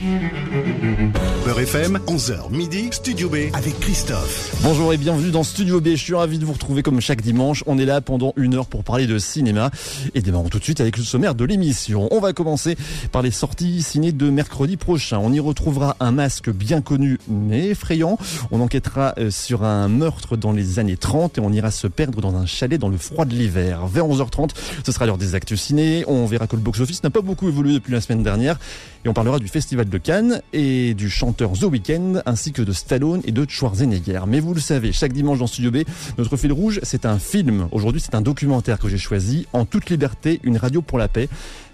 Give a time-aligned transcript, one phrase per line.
[0.00, 1.19] Mm-hmm.
[1.60, 4.56] FM, 11h midi, Studio B avec Christophe.
[4.62, 5.88] Bonjour et bienvenue dans Studio B.
[5.88, 7.62] Je suis ravi de vous retrouver comme chaque dimanche.
[7.66, 9.70] On est là pendant une heure pour parler de cinéma.
[10.14, 12.08] Et démarrons tout de suite avec le sommaire de l'émission.
[12.12, 12.78] On va commencer
[13.12, 15.18] par les sorties ciné de mercredi prochain.
[15.18, 18.16] On y retrouvera un masque bien connu mais effrayant.
[18.50, 22.22] On enquêtera euh, sur un meurtre dans les années 30 et on ira se perdre
[22.22, 23.86] dans un chalet dans le froid de l'hiver.
[23.86, 24.52] Vers 11h30,
[24.86, 26.04] ce sera l'heure des actus ciné.
[26.06, 28.58] On verra que le box-office n'a pas beaucoup évolué depuis la semaine dernière.
[29.04, 32.72] Et on parlera du Festival de Cannes et du chanteur The Weeknd, ainsi que de
[32.72, 34.20] Stallone et de Schwarzenegger.
[34.26, 35.78] Mais vous le savez, chaque dimanche dans Studio B,
[36.18, 37.68] notre fil rouge, c'est un film.
[37.72, 41.28] Aujourd'hui, c'est un documentaire que j'ai choisi, En toute liberté, une radio pour la paix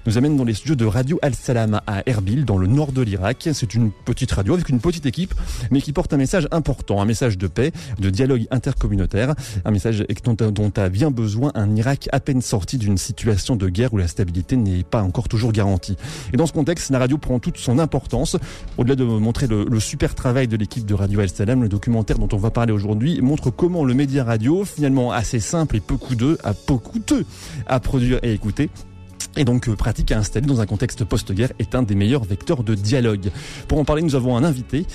[0.06, 3.48] nous amène dans les studios de Radio Al-Salam à Erbil, dans le nord de l'Irak.
[3.52, 5.34] C'est une petite radio avec une petite équipe,
[5.73, 10.05] mais qui porte un message important, un message de paix, de dialogue intercommunautaire, un message
[10.24, 14.06] dont, a bien besoin un Irak à peine sorti d'une situation de guerre où la
[14.06, 15.97] stabilité n'est pas encore toujours garantie.
[16.33, 18.36] Et dans ce contexte, la radio prend toute son importance.
[18.78, 22.38] Au-delà de montrer le, super travail de l'équipe de Radio Al-Salam, le documentaire dont on
[22.38, 26.55] va parler aujourd'hui montre comment le média radio, finalement assez simple et peu coûteux, à
[26.55, 27.25] peu coûteux
[27.66, 28.70] à produire et écouter,
[29.37, 32.62] et donc euh, pratique à installer dans un contexte post-guerre est un des meilleurs vecteurs
[32.62, 33.31] de dialogue.
[33.69, 34.87] Pour en parler, nous avons un invité.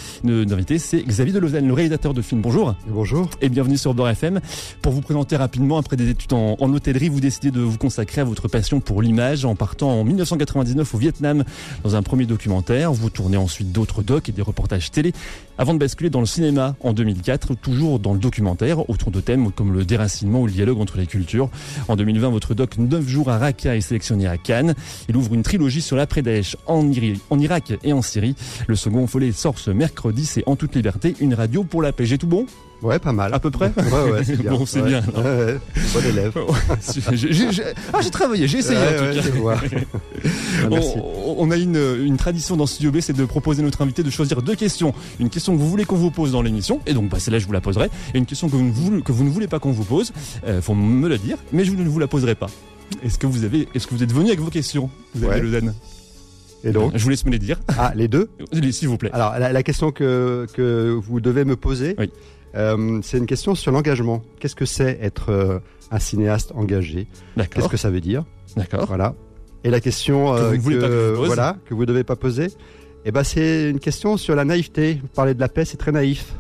[0.78, 2.42] C'est Xavier Deleuzen, le réalisateur de films.
[2.42, 2.76] Bonjour.
[2.88, 3.30] Bonjour.
[3.42, 4.40] Et bienvenue sur Beurre FM.
[4.82, 8.22] Pour vous présenter rapidement, après des études en, en, hôtellerie, vous décidez de vous consacrer
[8.22, 11.44] à votre passion pour l'image en partant en 1999 au Vietnam
[11.84, 12.92] dans un premier documentaire.
[12.92, 15.14] Vous tournez ensuite d'autres docs et des reportages télé
[15.62, 19.52] avant de basculer dans le cinéma en 2004, toujours dans le documentaire, autour de thèmes
[19.52, 21.52] comme le déracinement ou le dialogue entre les cultures.
[21.88, 24.74] En 2020, votre doc 9 jours à Raqqa est sélectionné à Cannes.
[25.08, 26.92] Il ouvre une trilogie sur l'après-Daesh en,
[27.30, 28.34] en, Irak et en Syrie.
[28.66, 32.08] Le second volet sort ce mercredi, c'est En toute liberté, une radio pour la paix.
[32.08, 32.48] J'ai tout bon?
[32.82, 33.34] Ouais, pas mal.
[33.34, 34.52] À peu près Ouais, ouais, c'est bien.
[34.52, 35.02] Bon, c'est bien.
[35.16, 35.58] Ouais, ouais.
[35.94, 36.34] Bon élève.
[37.94, 38.82] ah, j'ai travaillé, j'ai essayé en
[39.32, 39.62] tout cas.
[40.70, 40.90] Merci.
[40.98, 44.04] On, on, a une, une tradition dans Studio B, c'est de proposer à notre invité
[44.04, 44.94] de choisir deux questions.
[45.20, 47.46] Une question que vous voulez qu'on vous pose dans l'émission, et donc bah, celle-là je
[47.46, 49.60] vous la poserai, et une question que vous ne voulez, que vous ne voulez pas
[49.60, 50.12] qu'on vous pose,
[50.48, 52.48] euh, faut me le dire, mais je ne vous la poserai pas.
[53.04, 55.74] Est-ce que vous avez, est-ce que vous êtes venu avec vos questions, vous avez zen
[56.64, 58.30] Et donc Je vous laisse me les dire, Ah, les deux
[58.72, 59.12] s'il vous plaît.
[59.14, 62.12] Alors, la, la question que, que vous devez me poser, Oui.
[62.56, 64.22] Euh, c'est une question sur l'engagement.
[64.40, 65.60] Qu'est-ce que c'est être euh,
[65.92, 67.08] un cinéaste engagé?
[67.50, 68.26] Qu'est-ce que ça veut dire?
[68.56, 68.86] D'accord.
[68.86, 69.16] Voilà.
[69.64, 71.28] Et la question Que euh, vous pas que je vous pose.
[71.28, 72.48] voilà, que vous devez pas poser,
[73.06, 75.02] eh ben, c'est une question sur la naïveté.
[75.16, 76.34] Parler de la paix, c'est très naïf.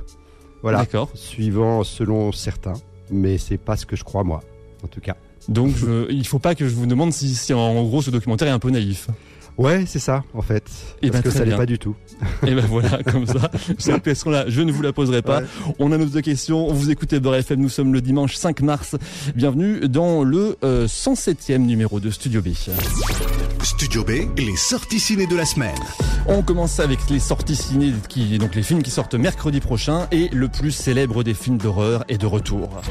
[0.63, 0.79] Voilà.
[0.79, 1.09] D'accord.
[1.13, 2.73] Suivant, selon certains.
[3.11, 4.41] Mais c'est pas ce que je crois, moi.
[4.83, 5.15] En tout cas.
[5.47, 8.47] Donc je, il faut pas que je vous demande si, si en gros ce documentaire
[8.47, 9.07] est un peu naïf.
[9.61, 10.63] Ouais, c'est ça, en fait.
[11.03, 11.95] Eh Parce ben, que ça l'est pas du tout.
[12.47, 15.41] Et ben voilà, comme ça, cette question-là, je ne vous la poserai pas.
[15.41, 15.75] Ouais.
[15.77, 16.73] On a nos deux questions.
[16.73, 18.95] Vous écoutez Beurre FM, nous sommes le dimanche 5 mars.
[19.35, 22.47] Bienvenue dans le euh, 107e numéro de Studio B.
[23.61, 25.77] Studio B, les sorties ciné de la semaine.
[26.25, 30.29] On commence avec les sorties ciné, qui, donc les films qui sortent mercredi prochain et
[30.29, 32.81] le plus célèbre des films d'horreur est de retour.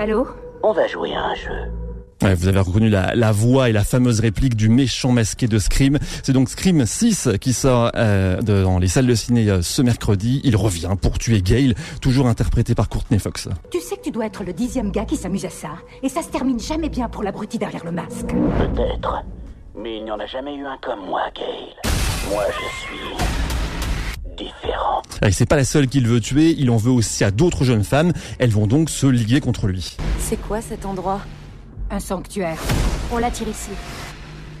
[0.00, 0.26] Allô?
[0.64, 1.85] On va jouer à un jeu.
[2.26, 5.58] Ouais, vous avez reconnu la, la voix et la fameuse réplique du méchant masqué de
[5.60, 5.98] Scream.
[6.24, 9.80] C'est donc Scream 6 qui sort euh, de- dans les salles de ciné euh, ce
[9.80, 10.40] mercredi.
[10.42, 13.48] Il revient pour tuer Gail, toujours interprété par Courtney Fox.
[13.70, 15.68] Tu sais que tu dois être le dixième gars qui s'amuse à ça.
[16.02, 18.26] Et ça se termine jamais bien pour l'abruti derrière le masque.
[18.26, 19.22] Peut-être.
[19.78, 21.74] Mais il n'y en a jamais eu un comme moi, Gail.
[22.30, 24.36] Moi, je suis.
[24.36, 25.02] différent.
[25.22, 27.84] Et c'est pas la seule qu'il veut tuer, il en veut aussi à d'autres jeunes
[27.84, 28.12] femmes.
[28.38, 29.96] Elles vont donc se liguer contre lui.
[30.18, 31.20] C'est quoi cet endroit?
[31.90, 32.58] Un sanctuaire.
[33.12, 33.70] On l'attire ici.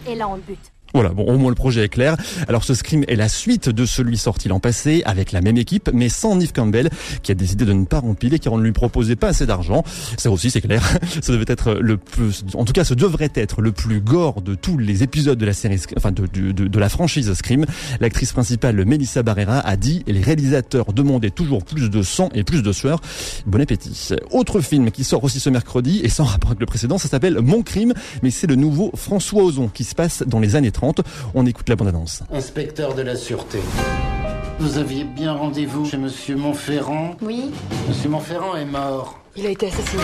[0.06, 0.75] Et là, on le bute.
[0.94, 2.16] Voilà, bon, au moins le projet est clair.
[2.48, 5.90] Alors ce Scream est la suite de celui sorti l'an passé, avec la même équipe,
[5.92, 6.90] mais sans Neve Campbell,
[7.22, 9.84] qui a décidé de ne pas rempiler car on ne lui proposait pas assez d'argent.
[10.16, 10.82] Ça aussi c'est clair.
[11.22, 14.54] Ça devait être le plus, en tout cas ce devrait être le plus gore de
[14.54, 17.66] tous les épisodes de la série, enfin de, de, la franchise Scream.
[18.00, 22.62] L'actrice principale Melissa Barrera a dit, les réalisateurs demandaient toujours plus de sang et plus
[22.62, 23.00] de sueur.
[23.46, 24.10] Bon appétit.
[24.30, 27.40] Autre film qui sort aussi ce mercredi, et sans rapport avec le précédent, ça s'appelle
[27.40, 27.92] Mon Crime,
[28.22, 31.00] mais c'est le nouveau François Ozon qui se passe dans les années 30.
[31.34, 32.22] On écoute la bande-annonce.
[32.32, 33.60] Inspecteur de la Sûreté.
[34.58, 37.16] Vous aviez bien rendez-vous chez Monsieur Montferrand?
[37.20, 37.50] Oui,
[37.88, 39.18] Monsieur Montferrand est mort.
[39.36, 40.02] il a été assassiné.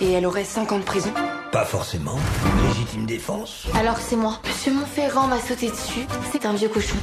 [0.00, 1.10] Et elle aurait 5 ans de prison.
[1.50, 2.16] Pas forcément.
[2.68, 3.64] Légitime défense.
[3.78, 4.38] Alors c'est moi.
[4.46, 6.06] Monsieur Montferrand m'a sauté dessus.
[6.32, 6.96] C'est un vieux cochon.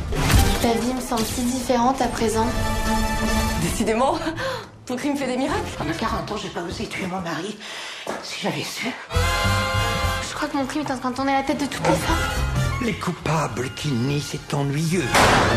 [0.61, 2.45] Ta vie me semble si différente à présent.
[3.61, 4.17] Décidément,
[4.85, 5.59] ton crime fait des miracles.
[5.77, 7.57] Pendant 40 ans, j'ai pas osé tuer mon mari.
[8.23, 8.87] Si j'avais su.
[10.29, 11.93] Je crois que mon crime est en train de tourner la tête de toutes les
[11.95, 12.50] femmes.
[12.83, 15.05] Les coupables qui nient, c'est ennuyeux.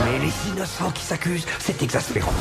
[0.05, 2.35] Mais les innocents qui s'accusent, c'est exaspérant.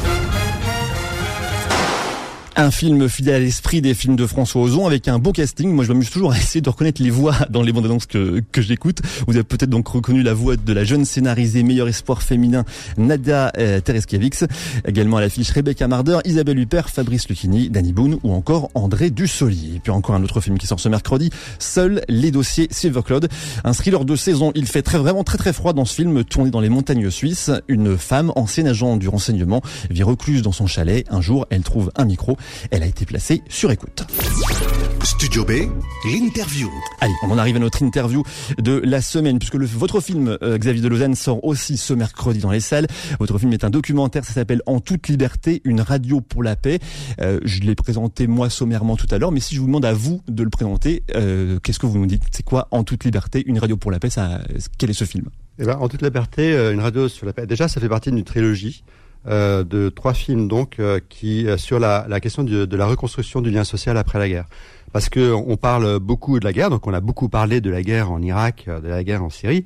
[2.55, 5.71] Un film fidèle à l'esprit des films de François Ozon avec un beau casting.
[5.71, 8.43] Moi, je m'amuse toujours à essayer de reconnaître les voix dans les bandes annonces que,
[8.51, 8.99] que j'écoute.
[9.25, 12.63] Vous avez peut-être donc reconnu la voix de la jeune scénarisée meilleur espoir féminin
[12.95, 13.81] Nadia euh.
[14.85, 19.77] Également à l'affiche Rebecca Marder, Isabelle Huppert, Fabrice Lucchini, Danny Boone ou encore André Dussolier.
[19.77, 23.29] Et puis encore un autre film qui sort ce mercredi, Seuls les dossiers Silver Cloud.
[23.63, 24.51] Un thriller de saison.
[24.53, 27.49] Il fait très, vraiment très très froid dans ce film tourné dans les montagnes suisses.
[27.67, 31.03] Une femme, ancienne agent du renseignement, vit recluse dans son chalet.
[31.09, 32.37] Un jour, elle trouve un micro
[32.71, 34.03] elle a été placée sur écoute.
[35.03, 35.51] Studio B,
[36.05, 36.69] l'interview.
[37.01, 38.23] Allez, on en arrive à notre interview
[38.57, 42.39] de la semaine, puisque le, votre film, euh, Xavier de Lausanne, sort aussi ce mercredi
[42.39, 42.87] dans les salles.
[43.19, 46.79] Votre film est un documentaire, ça s'appelle En toute liberté, une radio pour la paix.
[47.19, 49.93] Euh, je l'ai présenté moi sommairement tout à l'heure, mais si je vous demande à
[49.93, 52.23] vous de le présenter, euh, qu'est-ce que vous nous dites?
[52.31, 54.09] C'est quoi En toute liberté, une radio pour la paix?
[54.09, 54.41] Ça,
[54.77, 55.29] Quel est ce film?
[55.59, 57.45] Eh ben, En toute liberté, une radio sur la paix.
[57.45, 58.83] Déjà, ça fait partie d'une trilogie.
[59.25, 63.39] Euh, de trois films donc euh, qui euh, sur la, la question de, la reconstruction
[63.39, 64.47] du lien social après la guerre.
[64.91, 67.81] Parce que on parle beaucoup de la guerre, donc on a beaucoup parlé de la
[67.83, 69.63] guerre en Irak, de la guerre en Syrie.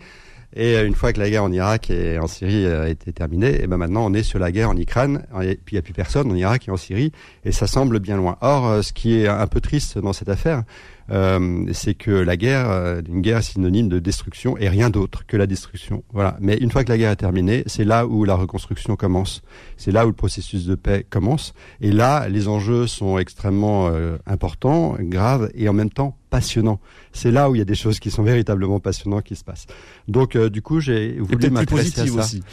[0.55, 3.67] Et une fois que la guerre en Irak et en Syrie a été terminée, et
[3.67, 5.93] ben maintenant on est sur la guerre en Ukraine, et puis il n'y a plus
[5.93, 7.11] personne en Irak et en Syrie,
[7.43, 8.37] et ça semble bien loin.
[8.39, 10.63] Or, ce qui est un peu triste dans cette affaire,
[11.11, 15.37] euh, c'est que la guerre, euh, une guerre synonyme de destruction et rien d'autre que
[15.37, 16.03] la destruction.
[16.11, 16.37] Voilà.
[16.39, 19.41] Mais une fois que la guerre est terminée, c'est là où la reconstruction commence.
[19.77, 21.53] C'est là où le processus de paix commence.
[21.81, 26.79] Et là, les enjeux sont extrêmement euh, importants, graves et en même temps passionnants.
[27.13, 29.65] C'est là où il y a des choses qui sont véritablement passionnantes qui se passent.
[30.07, 32.13] Donc, du coup, j'ai voulu m'intéresser à ça.
[32.13, 32.43] Aussi.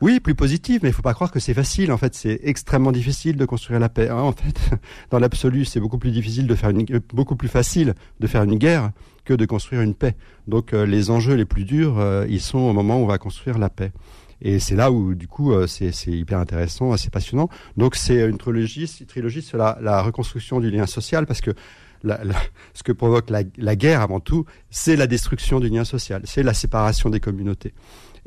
[0.00, 1.92] Oui, plus positif, mais il faut pas croire que c'est facile.
[1.92, 4.10] En fait, c'est extrêmement difficile de construire la paix.
[4.10, 4.58] En fait,
[5.10, 8.42] dans l'absolu, c'est beaucoup plus difficile de faire une, euh, beaucoup plus facile de faire
[8.42, 8.92] une guerre
[9.26, 10.16] que de construire une paix.
[10.48, 13.18] Donc, euh, les enjeux les plus durs, euh, ils sont au moment où on va
[13.18, 13.92] construire la paix.
[14.40, 17.50] Et c'est là où, du coup, c'est hyper intéressant, assez passionnant.
[17.76, 21.50] Donc, c'est une trilogie, une trilogie sur la, reconstruction du lien social, parce que
[22.04, 22.36] la, la,
[22.72, 26.54] ce que provoque la guerre, avant tout, c'est la destruction du lien social, c'est la
[26.54, 27.74] séparation des communautés.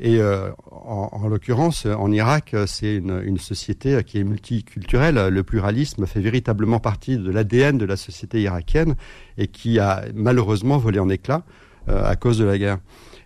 [0.00, 5.28] Et euh, en, en l'occurrence, en Irak, c'est une, une, société qui est multiculturelle.
[5.28, 8.94] Le pluralisme fait véritablement partie de l'ADN de la société irakienne
[9.38, 11.44] et qui a malheureusement volé en éclats
[11.90, 12.78] euh, à cause de la guerre.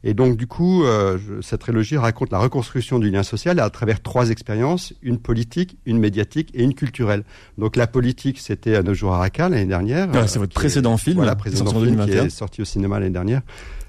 [0.03, 4.03] Et donc, du coup, euh, cette trilogie raconte la reconstruction du lien social à travers
[4.03, 7.23] trois expériences, une politique, une médiatique et une culturelle.
[7.56, 10.09] Donc, la politique, c'était à nos jours à Raqqa l'année dernière.
[10.12, 11.17] Ah, c'est votre précédent film.
[11.17, 13.43] Voilà, précédent film qui est sorti au cinéma l'année dernière,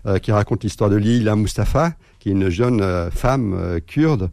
[0.05, 4.29] euh, qui raconte l'histoire de Lila Mustafa, qui est une jeune euh, femme euh, kurde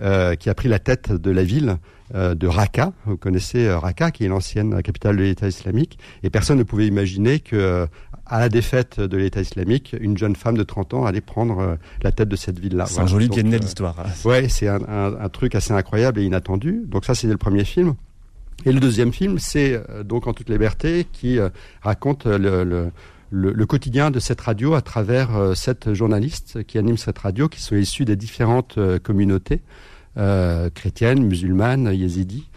[0.00, 1.78] euh, qui a pris la tête de la ville
[2.12, 2.92] de Raqqa.
[3.06, 5.98] Vous connaissez Raqqa, qui est l'ancienne capitale de l'État islamique.
[6.22, 7.88] Et personne ne pouvait imaginer que,
[8.26, 12.12] à la défaite de l'État islamique, une jeune femme de 30 ans allait prendre la
[12.12, 12.84] tête de cette ville-là.
[12.86, 13.96] C'est un joli pied de l'histoire.
[14.26, 16.82] ouais, c'est un, un, un, truc assez incroyable et inattendu.
[16.86, 17.94] Donc ça, c'était le premier film.
[18.66, 21.38] Et le deuxième film, c'est donc En toute liberté, qui
[21.82, 22.90] raconte le, le
[23.34, 27.60] le, quotidien de cette radio à travers euh, sept journalistes qui animent cette radio, qui
[27.60, 29.60] sont issus des différentes euh, communautés
[30.16, 32.48] euh, chrétiennes, musulmanes, yézidis,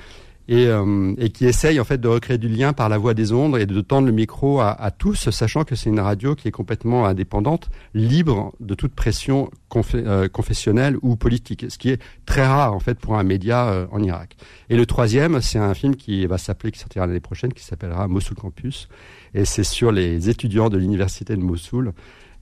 [0.47, 0.69] et,
[1.17, 3.65] et, qui essayent en fait de recréer du lien par la voix des ondes et
[3.65, 7.69] de tendre le micro à, tous, sachant que c'est une radio qui est complètement indépendante,
[7.93, 13.17] libre de toute pression confessionnelle ou politique, ce qui est très rare en fait pour
[13.17, 14.37] un média en Irak.
[14.69, 18.07] Et le troisième, c'est un film qui va s'appeler, qui sortira l'année prochaine, qui s'appellera
[18.07, 18.87] Mossoul Campus,
[19.33, 21.93] et c'est sur les étudiants de l'université de Mossoul.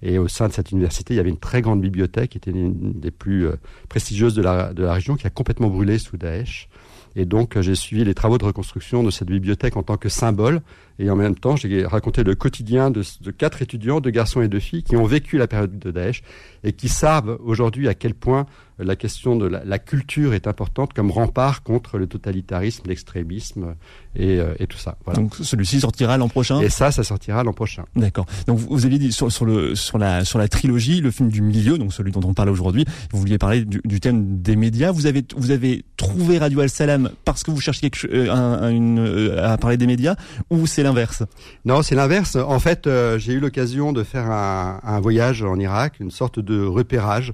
[0.02, 2.52] Et au sein de cette université, il y avait une très grande bibliothèque, qui était
[2.52, 3.56] une des plus euh,
[3.90, 6.70] prestigieuses de la région, qui a complètement brûlé sous Daesh.
[7.16, 10.62] Et donc, j'ai suivi les travaux de reconstruction de cette bibliothèque en tant que symbole.
[11.00, 14.48] Et en même temps, j'ai raconté le quotidien de, de, quatre étudiants, de garçons et
[14.48, 16.24] de filles, qui ont vécu la période de Daesh
[16.64, 18.46] et qui savent aujourd'hui à quel point
[18.78, 23.76] la question de la, la, culture est importante comme rempart contre le totalitarisme, l'extrémisme
[24.16, 24.98] et, euh, et, tout ça.
[25.06, 25.22] Voilà.
[25.22, 26.60] Donc celui-ci sortira l'an prochain?
[26.60, 27.86] Et ça, ça sortira l'an prochain.
[27.96, 28.26] D'accord.
[28.48, 31.30] Donc vous, vous aviez dit sur, sur, le sur la sur la trilogie, le film
[31.30, 32.86] du milieu, donc celui dont on parle aujourd'hui.
[33.12, 34.92] Vous vouliez parler du, du, thème des médias.
[34.92, 38.70] Vous avez vous avez trouvé Radio Al Salam parce que vous cherchiez quelque, euh, un,
[38.70, 40.16] une, euh, à parler des médias
[40.50, 41.24] ou c'est l'inverse
[41.66, 42.36] Non, c'est l'inverse.
[42.36, 46.64] En fait, euh, j'ai eu l'occasion de faire un, voyage en Irak, une sorte de
[46.64, 47.34] repérage.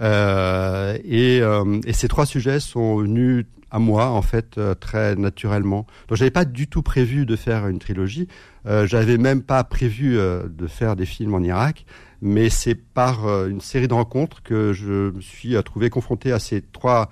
[0.00, 5.86] Euh, et, euh, et, ces trois sujets sont venus à moi en fait très naturellement.
[6.08, 8.28] Donc j'avais pas du tout prévu de faire une trilogie.
[8.64, 11.84] J'avais même pas prévu de faire des films en Irak.
[12.22, 16.62] Mais c'est par une série de rencontres que je me suis trouvé confronté à ces
[16.62, 17.10] trois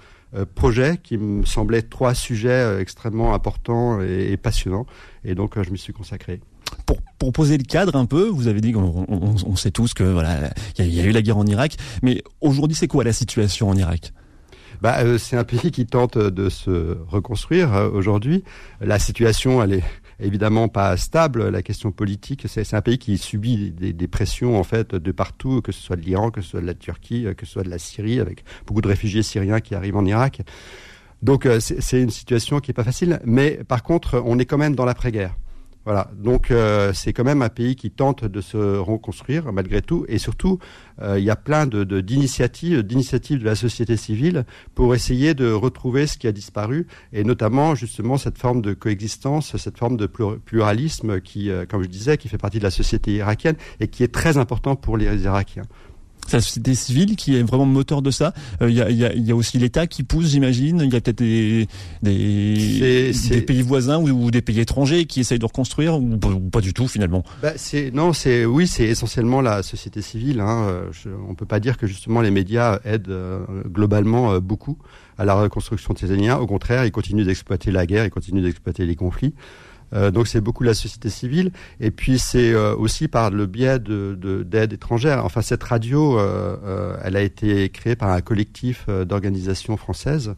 [0.55, 4.87] projets qui me semblaient trois sujets extrêmement importants et, et passionnants.
[5.25, 6.41] Et donc je m'y suis consacré
[6.87, 9.95] pour, pour poser le cadre un peu, vous avez dit qu'on on, on sait tous
[9.95, 13.05] que voilà, il y, y, a eu la guerre en Irak, mais aujourd'hui c'est quoi
[13.05, 14.12] la situation en Irak?
[14.81, 18.45] Bah, euh, C'est un pays qui tente de se reconstruire euh, aujourd'hui.
[18.81, 19.85] La situation, elle est
[20.21, 21.49] évidemment pas stable.
[21.49, 25.73] La question politique, c'est un pays qui subit des, pressions en fait de partout, que
[25.73, 27.78] ce soit de l'Iran, que ce soit de la Turquie, que ce soit de la
[27.78, 30.42] Syrie, avec beaucoup de réfugiés syriens qui arrivent en Irak.
[31.23, 33.21] Donc c'est une situation qui est pas facile.
[33.25, 35.35] Mais par contre, on est quand même dans l'après-guerre.
[35.85, 40.07] Voilà, donc euh, c'est quand même un pays qui tente de se reconstruire malgré tout,
[40.09, 40.59] et surtout
[41.03, 45.53] euh, il y a plein de, d'initiatives, d'initiatives de la société civile pour essayer de
[45.53, 50.07] retrouver ce qui a disparu, et notamment justement cette forme de coexistence, cette forme de
[50.07, 54.03] pluralisme qui, euh, comme je disais, qui fait partie de la société irakienne et qui
[54.05, 55.64] est très important pour les Irakiens.
[56.26, 58.33] C'est la société civile qui est vraiment moteur de ça.
[58.61, 60.81] Il euh, y, a, y, a, y, a, aussi l'État qui pousse, j'imagine.
[60.85, 61.69] Il y a peut-être des,
[62.02, 66.16] des, des, pays voisins ou, des pays étrangers qui essayent de reconstruire ou,
[66.50, 67.25] pas du tout finalement.
[67.43, 70.40] Bah, c'est non, c'est oui, c'est essentiellement la société civile.
[70.40, 70.66] Hein.
[70.69, 74.78] Euh, je, on peut pas dire que justement les médias aident euh, globalement beaucoup
[75.19, 78.85] à la reconstruction de ces Au contraire, ils continuent d'exploiter la guerre, ils continuent d'exploiter
[78.87, 79.35] les conflits.
[79.94, 81.52] Euh, donc c'est beaucoup la société civile.
[81.80, 85.24] Et puis c'est euh, aussi par le biais de, d'aide étrangère.
[85.24, 90.34] Enfin, cette radio, euh, elle a été créée par un collectif d'organisations françaises.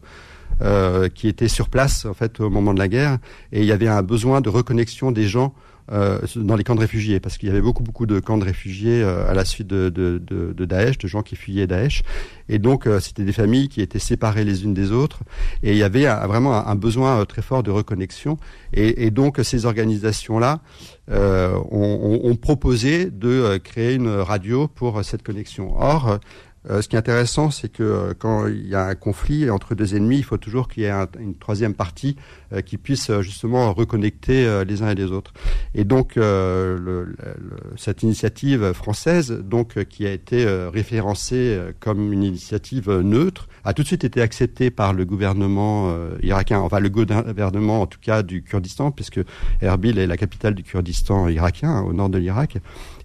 [1.13, 3.19] qui était sur place en fait au moment de la guerre
[3.51, 5.53] et il y avait un besoin de reconnexion des gens
[5.91, 8.43] euh, dans les camps de réfugiés, parce qu'il y avait beaucoup beaucoup de camps de
[8.43, 12.03] réfugiés euh, à la suite de, de, de, de, Daesh, de gens qui fuyaient Daesh,
[12.49, 15.21] et donc euh, c'était des familles qui étaient séparées les unes des autres,
[15.63, 18.37] et il y avait vraiment un, besoin très fort de reconnexion,
[18.73, 20.59] et, et donc ces organisations-là
[21.09, 25.73] ont, ont, proposé de créer une radio pour cette connexion.
[25.79, 26.19] Or,
[26.69, 29.75] euh, ce qui est intéressant, c'est que euh, quand il y a un conflit entre
[29.75, 32.15] deux ennemis, il faut toujours qu'il y ait une troisième partie
[32.53, 35.33] euh, qui puisse justement reconnecter les uns et les autres.
[35.73, 36.19] Et donc
[37.75, 43.87] cette initiative française, donc qui a été référencée comme une initiative neutre, a tout de
[43.87, 48.91] suite été acceptée par le gouvernement irakien, enfin le gouvernement en tout cas du Kurdistan,
[48.91, 49.19] puisque
[49.61, 52.57] Erbil est la capitale du Kurdistan irakien, au nord de l'Irak.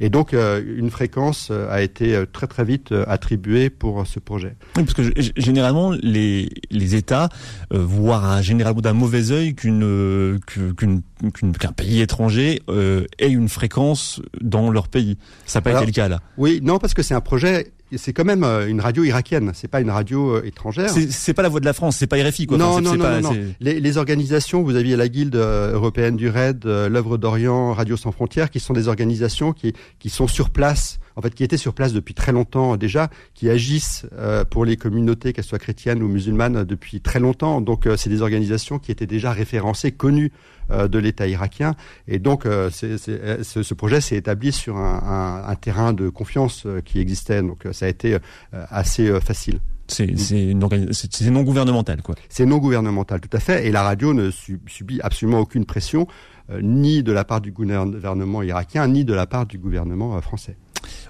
[0.02, 4.56] Et donc une fréquence a été très très vite attribuée pour ce projet.
[4.76, 5.02] Oui, parce que
[5.36, 7.28] généralement, les, les États
[7.72, 14.70] euh, voient généralement d'un mauvais œil qu'une qu'un pays étranger euh, ait une fréquence dans
[14.70, 15.18] leur pays.
[15.46, 16.20] Ça n'a pas été le cas là.
[16.36, 19.68] Oui, non, parce que c'est un projet c'est quand même euh, une radio irakienne, c'est
[19.68, 20.90] pas une radio euh, étrangère.
[20.90, 22.58] C'est pas la voix de la France, c'est pas RFI quoi.
[22.58, 27.18] Non, non, non, non, Les, les, organisations, vous aviez la Guilde européenne du RAID, l'œuvre
[27.18, 31.34] d'Orient, Radio sans frontières, qui sont des organisations qui qui sont sur place en fait,
[31.34, 35.44] qui étaient sur place depuis très longtemps déjà, qui agissent euh, pour les communautés, qu'elles
[35.44, 37.60] soient chrétiennes ou musulmanes, depuis très longtemps.
[37.60, 40.32] Donc, euh, c'est des organisations qui étaient déjà référencées, connues
[40.70, 41.74] euh, de l'État irakien.
[42.08, 46.66] Et donc, c'est, ce, ce, projet s'est établi sur un, un, un, terrain de confiance
[46.84, 47.42] qui existait.
[47.42, 48.16] Donc, ça a été
[48.52, 49.60] assez facile.
[49.88, 50.10] C'est
[50.54, 52.14] non gouvernemental, quoi.
[52.28, 53.66] C'est non gouvernemental, tout à fait.
[53.66, 56.06] Et la radio ne subit absolument aucune pression,
[56.62, 60.56] ni de la part du gouvernement irakien, ni de la part du gouvernement français.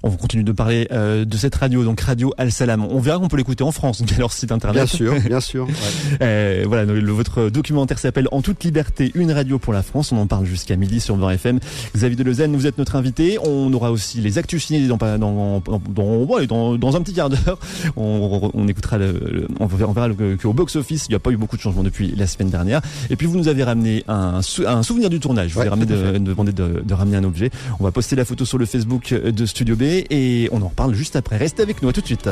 [0.02, 2.84] On continue de parler euh, de cette radio, donc Radio Al Salam.
[2.84, 4.84] On verra qu'on peut l'écouter en France, via leur site internet.
[4.84, 5.68] Bien sûr, bien sûr.
[6.22, 10.12] euh, voilà, le, votre documentaire s'appelle En toute liberté, une radio pour la France.
[10.12, 11.60] On en parle jusqu'à midi sur 20 FM.
[11.94, 13.38] Xavier Deleuzen, vous êtes notre invité.
[13.42, 17.58] On aura aussi les actus ciné dans, dans, dans, dans, dans un petit quart d'heure.
[17.96, 20.08] On, on, écoutera, le, on verra
[20.40, 22.80] qu'au box-office, il n'y a pas eu beaucoup de changements depuis la semaine dernière.
[23.10, 25.52] Et puis vous nous avez ramené un, un souvenir du tournage.
[25.52, 27.50] Vous ouais, avez de, demander de, de ramener un objet.
[27.78, 29.61] On va poster la photo sur le Facebook de Studio
[30.10, 31.36] Et on en reparle juste après.
[31.36, 32.28] Restez avec nous, à tout de suite.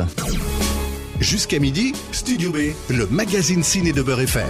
[1.19, 2.57] Jusqu'à midi, Studio B,
[2.89, 4.47] le magazine ciné de Beurre FM.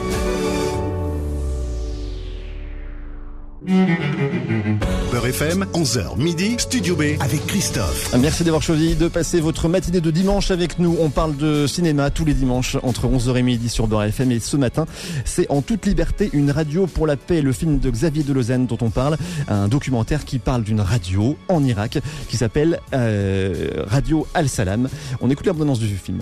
[3.64, 8.12] Beurre FM, 11h midi, Studio B avec Christophe.
[8.20, 10.98] Merci d'avoir choisi de passer votre matinée de dimanche avec nous.
[11.00, 14.40] On parle de cinéma tous les dimanches entre 11h et midi sur Beurre FM et
[14.40, 14.88] ce matin,
[15.26, 18.80] c'est En toute liberté, une radio pour la paix, le film de Xavier Deleuzen dont
[18.82, 22.00] on parle, un documentaire qui parle d'une radio en Irak
[22.30, 24.90] qui s'appelle euh, Radio Al-Salam.
[25.22, 26.22] On écoute l'abondance du film.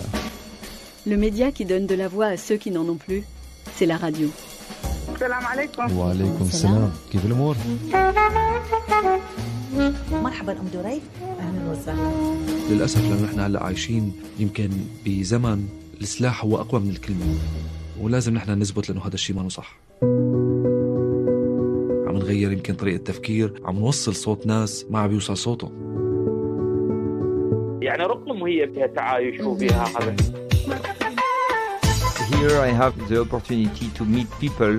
[1.06, 3.24] Le média qui donne de la voix à ceux qui n'en ont plus,
[3.76, 4.30] c'est la radio.
[5.20, 5.98] السلام عليكم.
[5.98, 6.92] وعليكم السلام.
[7.12, 7.56] كيف الأمور؟
[10.12, 11.02] مرحبا أم دريف
[11.40, 12.10] أهلا وسهلا.
[12.70, 14.70] للأسف لأنه نحن هلأ عايشين يمكن
[15.06, 15.68] بزمن
[16.00, 17.34] السلاح هو أقوى من الكلمة.
[18.00, 19.76] ولازم نحن نثبت لأنه هذا الشيء ما صح.
[22.06, 25.72] عم نغير يمكن طريقة التفكير عم نوصل صوت ناس ما عم بيوصل صوته
[27.82, 30.16] يعني رغم هي فيها تعايش وفيها هذا
[32.30, 34.74] Here I have the opportunity to meet people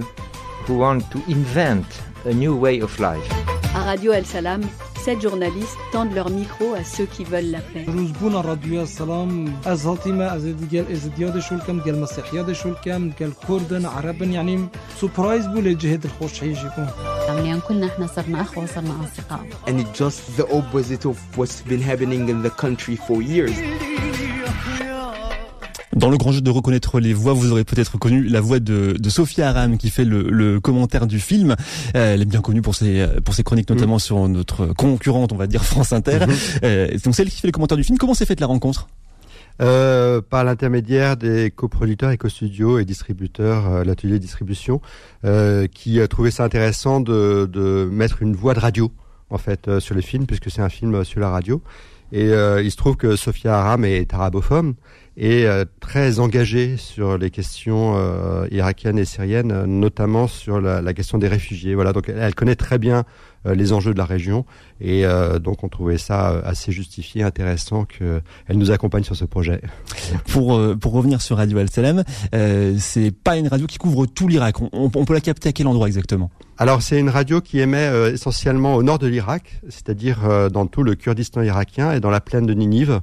[0.66, 1.86] who want to invent
[2.25, 3.28] a new way of life.
[3.75, 4.62] À Radio El Salam,
[5.04, 7.84] sept journalistes tendent leur micro à ceux qui veulent la paix.
[7.88, 14.32] روزبون الراديو السلام از هاتيما از ديال ازدياد شولكم ديال مسيحيات شولكم ديال كردن عربن
[14.32, 14.68] يعني
[15.00, 16.86] سبرايز بو لجهد الخوش حيجيكم
[17.28, 21.82] يعني كلنا احنا صرنا اخوه وصرنا اصدقاء And it's just the opposite of what's been
[21.82, 23.56] happening in the country for years.
[25.95, 28.95] Dans le grand jeu de reconnaître les voix, vous aurez peut-être connu la voix de,
[28.98, 31.55] de Sophia Aram qui fait le, le commentaire du film.
[31.95, 35.38] Euh, elle est bien connue pour ses, pour ses chroniques, notamment sur notre concurrente, on
[35.38, 36.19] va dire France Inter.
[36.63, 37.98] Euh, donc celle qui fait le commentaire du film.
[37.98, 38.88] Comment s'est faite la rencontre?
[39.62, 44.81] Euh, par l'intermédiaire des coproducteurs, éco-studios et distributeurs, euh, l'atelier distribution,
[45.24, 48.91] euh, qui a trouvé ça intéressant de, de mettre une voix de radio
[49.29, 51.62] en fait euh, sur le film, puisque c'est un film euh, sur la radio.
[52.11, 54.75] Et euh, il se trouve que Sophia Aram est arabophone
[55.17, 61.17] et euh, très engagée sur les questions euh, irakiennes et syriennes, notamment sur la, question
[61.17, 61.75] des réfugiés.
[61.75, 63.05] Voilà, donc elle, connaît très bien
[63.45, 64.45] les enjeux de la région
[64.79, 68.21] et euh, donc on trouvait ça euh, assez justifié, intéressant qu'elle
[68.57, 69.62] nous accompagne sur ce projet.
[70.27, 72.03] Pour euh, pour revenir sur Radio Al Salam,
[72.36, 74.62] euh, c'est pas une radio qui couvre tout l'Irak.
[74.62, 76.29] On, on- on peut la capter à quel endroit exactement?
[76.57, 80.67] Alors c'est une radio qui émet euh, essentiellement au nord de l'Irak, c'est-à-dire euh, dans
[80.67, 83.01] tout le Kurdistan irakien et dans la plaine de Ninive,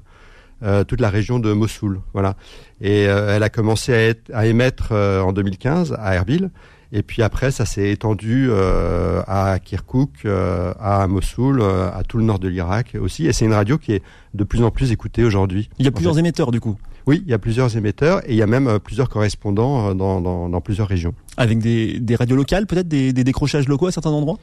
[0.63, 2.01] euh, toute la région de Mossoul.
[2.13, 2.35] Voilà.
[2.81, 6.51] Et euh, elle a commencé à, être- à émettre euh, en 2015 à Erbil.
[6.91, 12.17] Et puis après, ça s'est étendu euh, à Kirkouk, euh, à Mossoul, euh, à tout
[12.17, 13.27] le nord de l'Irak aussi.
[13.27, 14.03] Et c'est une radio qui est
[14.35, 15.69] de plus en plus écoutée aujourd'hui.
[15.79, 16.21] Il y a plusieurs fait.
[16.21, 16.79] émetteurs du coup.
[17.07, 19.95] Oui, il y a plusieurs émetteurs et il y a même euh, plusieurs correspondants euh,
[19.95, 21.15] dans, dans, dans plusieurs régions.
[21.39, 24.37] Avec des, des radios locales, peut-être des, des décrochages locaux à certains endroits?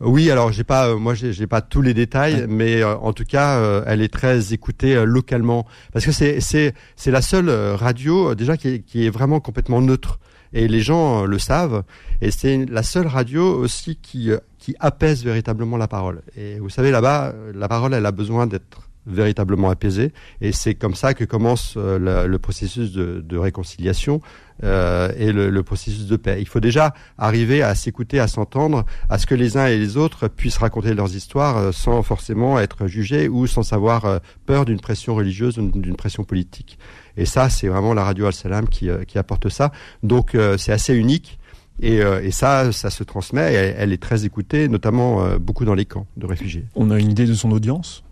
[0.00, 3.24] Oui, alors j'ai pas, euh, moi j'ai pas tous les détails, mais euh, en tout
[3.24, 7.48] cas, euh, elle est très écoutée euh, localement parce que c'est c'est c'est la seule
[7.48, 10.18] euh, radio euh, déjà qui est, qui est vraiment complètement neutre
[10.52, 11.84] et les gens euh, le savent
[12.20, 16.22] et c'est la seule radio aussi qui euh, qui apaise véritablement la parole.
[16.36, 20.74] Et vous savez là-bas, euh, la parole, elle a besoin d'être véritablement apaisée et c'est
[20.74, 24.20] comme ça que commence euh, le, processus de, réconciliation
[24.62, 26.36] euh, et le, processus de paix.
[26.40, 29.96] Il faut déjà arriver à s'écouter, à s'entendre, à ce que les uns et les
[29.96, 34.80] autres puissent raconter leurs histoires euh, sans forcément être jugés ou sans avoir peur d'une
[34.80, 36.78] pression religieuse ou d'une pression politique.
[37.16, 39.72] Et ça, c'est vraiment la radio Al-Salam qui, qui apporte ça.
[40.02, 41.38] Donc c'est assez unique.
[41.82, 43.52] Et, et ça, ça se transmet.
[43.52, 46.64] Et elle, elle est très écoutée, notamment beaucoup dans les camps de réfugiés.
[46.74, 48.04] On a une idée de son audience?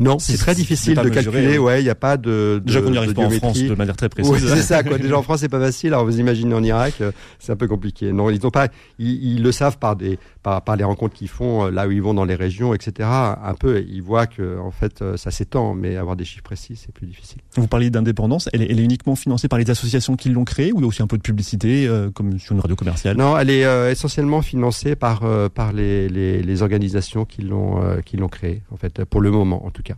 [0.00, 1.56] Non, c'est très difficile de calculer.
[1.56, 1.58] hein.
[1.60, 3.30] Ouais, il n'y a pas de, de Déjà qu'on n'y arrive de pas en.
[3.30, 4.32] France de manière très précise.
[4.32, 4.82] Oui, c'est ça.
[4.82, 4.98] Quoi.
[4.98, 5.92] Déjà en France, c'est pas facile.
[5.94, 8.12] Alors vous imaginez en Irak, euh, c'est un peu compliqué.
[8.12, 8.68] Non, ils ont pas.
[8.98, 11.90] Ils, ils le savent par des par, par les rencontres qu'ils font euh, là où
[11.90, 13.08] ils vont dans les régions, etc.
[13.08, 16.76] Un peu, ils voient que en fait euh, ça s'étend, mais avoir des chiffres précis,
[16.76, 17.38] c'est plus difficile.
[17.56, 20.72] Vous parliez d'indépendance, elle est, elle est uniquement financée par les associations qui l'ont créée
[20.72, 23.16] ou il y a aussi un peu de publicité euh, comme sur une radio commerciale?
[23.16, 27.82] Non, elle est euh, essentiellement financée par euh, par les, les, les organisations qui l'ont
[27.82, 28.62] euh, qui l'ont créée.
[28.70, 29.96] En fait, pour le moment, en tout cas.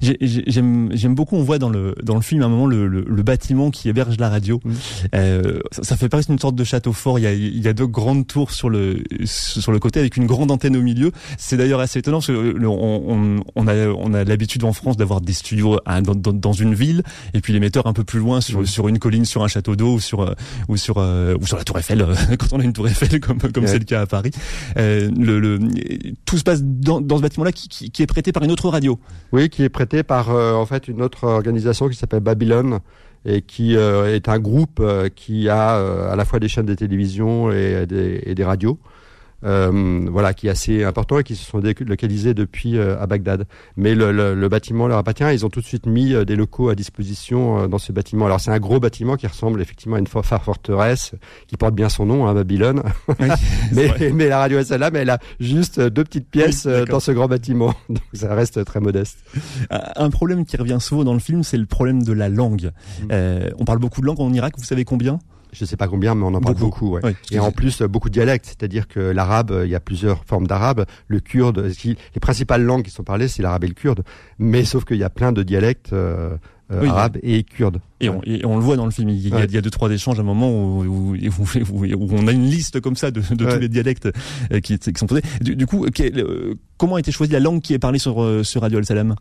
[0.00, 2.66] J'ai- j'ai- J'aime j'aime beaucoup, on voit dans le, dans le film à un moment
[2.66, 4.60] le, le, le bâtiment qui héberge la radio.
[5.14, 7.18] Euh, ça, ça fait presque une sorte de château fort.
[7.18, 10.16] Il y a, il y a deux grandes tours sur le, sur le côté avec
[10.16, 11.12] une grande antenne au milieu.
[11.36, 13.02] C'est d'ailleurs assez étonnant parce que le- on,
[13.36, 16.52] on, on a, on a l'habitude en France d'avoir des studios à- dans, dans, dans
[16.52, 17.02] une ville
[17.34, 19.94] et puis l'émetteur un peu plus loin sur, sur une colline, sur un château d'eau
[19.94, 20.32] ou sur, euh,
[20.68, 23.20] ou sur, euh, ou sur la tour Eiffel, euh, quand on a une tour Eiffel
[23.20, 23.70] comme, comme Ouais.
[23.70, 24.30] c'est le cas à Paris.
[24.76, 25.58] Euh, le, le,
[26.24, 28.68] tout se passe dans, dans ce bâtiment-là qui, qui, qui est prêté par une autre
[28.68, 28.98] radio.
[29.32, 32.80] Oui, qui est prêté par euh, en fait une autre organisation qui s'appelle Babylon
[33.24, 35.76] et qui euh, est un groupe euh, qui a
[36.10, 38.78] à la fois des chaînes de télévision et des, et des radios.
[39.44, 43.46] Euh, voilà, qui est assez important et qui se sont délocalisés depuis euh, à Bagdad.
[43.76, 45.22] Mais le, le, le bâtiment leur appartient.
[45.32, 48.26] Ils ont tout de suite mis euh, des locaux à disposition euh, dans ce bâtiment.
[48.26, 51.12] Alors c'est un gros bâtiment qui ressemble effectivement à une for- forteresse
[51.46, 52.82] qui porte bien son nom, hein, Babylone.
[53.72, 54.58] mais, mais la radio
[54.92, 57.74] mais elle a juste deux petites pièces Oui, dans ce grand bâtiment.
[57.88, 59.18] Donc ça reste très modeste.
[59.70, 62.70] Un problème qui revient souvent dans le film, c'est le problème de la langue.
[63.12, 65.20] Euh, on parle beaucoup de langues en Irak, vous savez combien?
[65.52, 66.90] Je sais pas combien, mais on en parle Beaucoup.
[66.90, 67.06] beaucoup.
[67.06, 67.16] ouais.
[67.30, 70.24] Et en plus, euh, beaucoup de dialectes, c'est-à-dire que l'arabe, euh, il y a plusieurs
[70.24, 70.84] formes d'arabe.
[71.06, 74.02] Le kurde, les principales langues qui sont parlées, c'est l'arabe et le kurde.
[74.38, 76.36] Mais sauf qu'il y a plein de dialectes euh,
[76.70, 76.88] euh, Oui.
[76.88, 77.80] arabes et kurdes.
[78.00, 79.44] et on, et on le voit dans le film, il y a, Ouais.
[79.48, 82.26] il y a deux trois échanges à un moment où, où, où- où- où on
[82.28, 83.54] a une liste comme ça de, de Ouais.
[83.54, 84.08] tous les dialectes
[84.52, 85.22] euh, qui, qui sont posés.
[85.40, 88.22] Du, du coup, quel- euh, comment a été choisie la langue qui est parlée sur,
[88.22, 89.14] euh, sur Radio Al Salam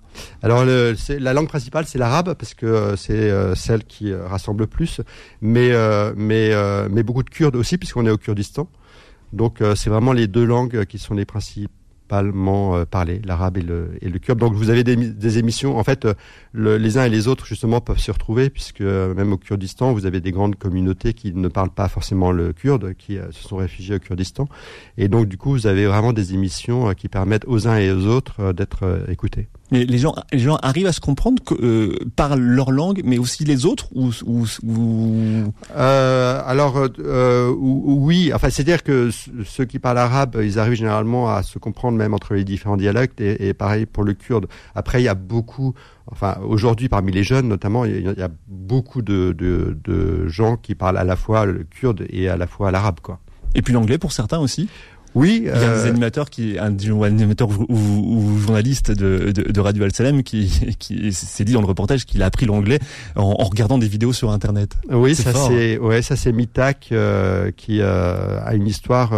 [0.44, 5.02] Alors, le, la langue principale, c'est l'arabe parce que c'est celle qui rassemble le plus.
[5.42, 5.72] Mais
[6.16, 6.52] mais
[6.90, 8.68] mais beaucoup de Kurdes aussi, puisqu'on est au Kurdistan.
[9.34, 11.72] Donc, c'est vraiment les deux langues qui sont les principales
[12.08, 14.40] principalement parlé, l'arabe et le, kurde.
[14.40, 16.08] Donc vous avez des, émissions, en fait,
[16.54, 20.22] les uns et les autres justement peuvent se retrouver puisque même au Kurdistan, vous avez
[20.22, 24.00] des grandes communautés qui ne parlent pas forcément le kurde, qui se sont réfugiés au
[24.00, 24.48] Kurdistan.
[24.98, 28.06] Et donc du coup, vous avez vraiment des émissions qui permettent aux uns et aux
[28.06, 29.48] autres d'être écoutés.
[29.72, 33.18] Mais les gens, les gens arrivent à se comprendre que, euh, par leur langue, mais
[33.18, 35.54] aussi les autres ou, ou, ou...
[35.76, 39.10] Euh, Alors euh, oui, enfin c'est-à-dire que
[39.46, 43.20] ceux qui parlent arabe, ils arrivent généralement à se comprendre même entre les différents dialectes
[43.20, 44.48] et, et pareil pour le kurde.
[44.74, 45.74] Après, il y a beaucoup,
[46.10, 50.76] enfin aujourd'hui parmi les jeunes notamment, il y a, beaucoup de, de, de gens qui
[50.76, 53.20] parlent à la fois le kurde et à la fois l'arabe, quoi.
[53.56, 54.70] Et puis l'anglais pour certains aussi.
[55.18, 59.52] Oui, il y a des euh, animateurs qui, un, animateur ou, ou, journaliste de, de,
[59.52, 62.78] de Radio Al-Salem qui, qui s'est dit dans le reportage qu'il a appris l'anglais
[63.16, 64.78] en, en, regardant des vidéos sur Internet.
[64.92, 69.12] Oui, ça c'est, ouais, ça c'est Mitak euh, qui euh, a une histoire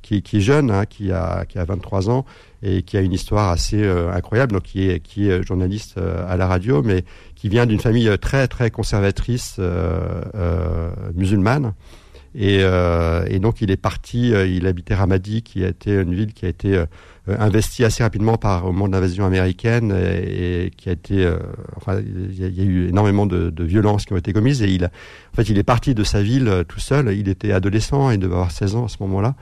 [0.00, 2.24] qui, qui, est jeune, hein, qui a qui a 23 ans
[2.62, 6.46] et qui a une histoire assez incroyable, donc qui est qui est journaliste à la
[6.46, 9.58] radio, mais qui vient d'une famille très très conservatrice
[11.16, 11.72] musulmane.
[12.38, 16.14] Et, euh, et, donc il est parti, euh, il habitait Ramadi, qui a été une
[16.14, 16.84] ville qui a été euh,
[17.26, 21.26] investie assez rapidement par au moment de l'invasion américaine et, qui a été,
[21.76, 24.84] enfin il y, a eu énormément de, de, violences qui ont été commises et il,
[24.84, 24.90] en
[25.34, 27.16] fait il est parti de sa ville tout seul.
[27.16, 29.34] Il était adolescent, il devait avoir 16 ans à ce moment-là.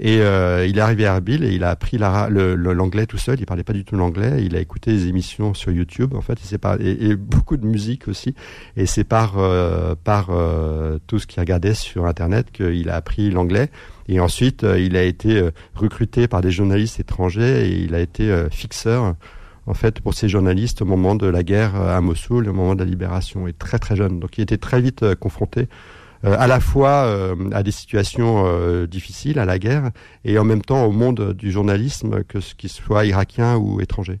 [0.00, 3.40] Et euh, il est arrivé à Erbil et il a appris l'anglais tout seul.
[3.40, 4.44] Il parlait pas du tout l'anglais.
[4.44, 6.38] Il a écouté des émissions sur YouTube en fait.
[6.52, 8.36] Et, par, et, beaucoup de musique aussi.
[8.76, 13.28] Et c'est par euh, par euh, tout ce qu'il regardait sur Internet qu'il a appris
[13.30, 13.70] l'anglais.
[14.06, 19.16] Et ensuite, il a été recruté par des journalistes étrangers et il a été fixeur
[19.66, 22.82] en fait pour ces journalistes au moment de la guerre à Mossoul, au moment de
[22.82, 23.46] la libération.
[23.48, 24.18] Et très très jeune.
[24.18, 25.64] Donc il était très vite confronté euh,
[26.24, 29.90] à la fois euh, à des situations euh, difficiles, à la guerre,
[30.24, 34.20] et en même temps au monde du journalisme, que ce qu'il soit irakien ou étranger.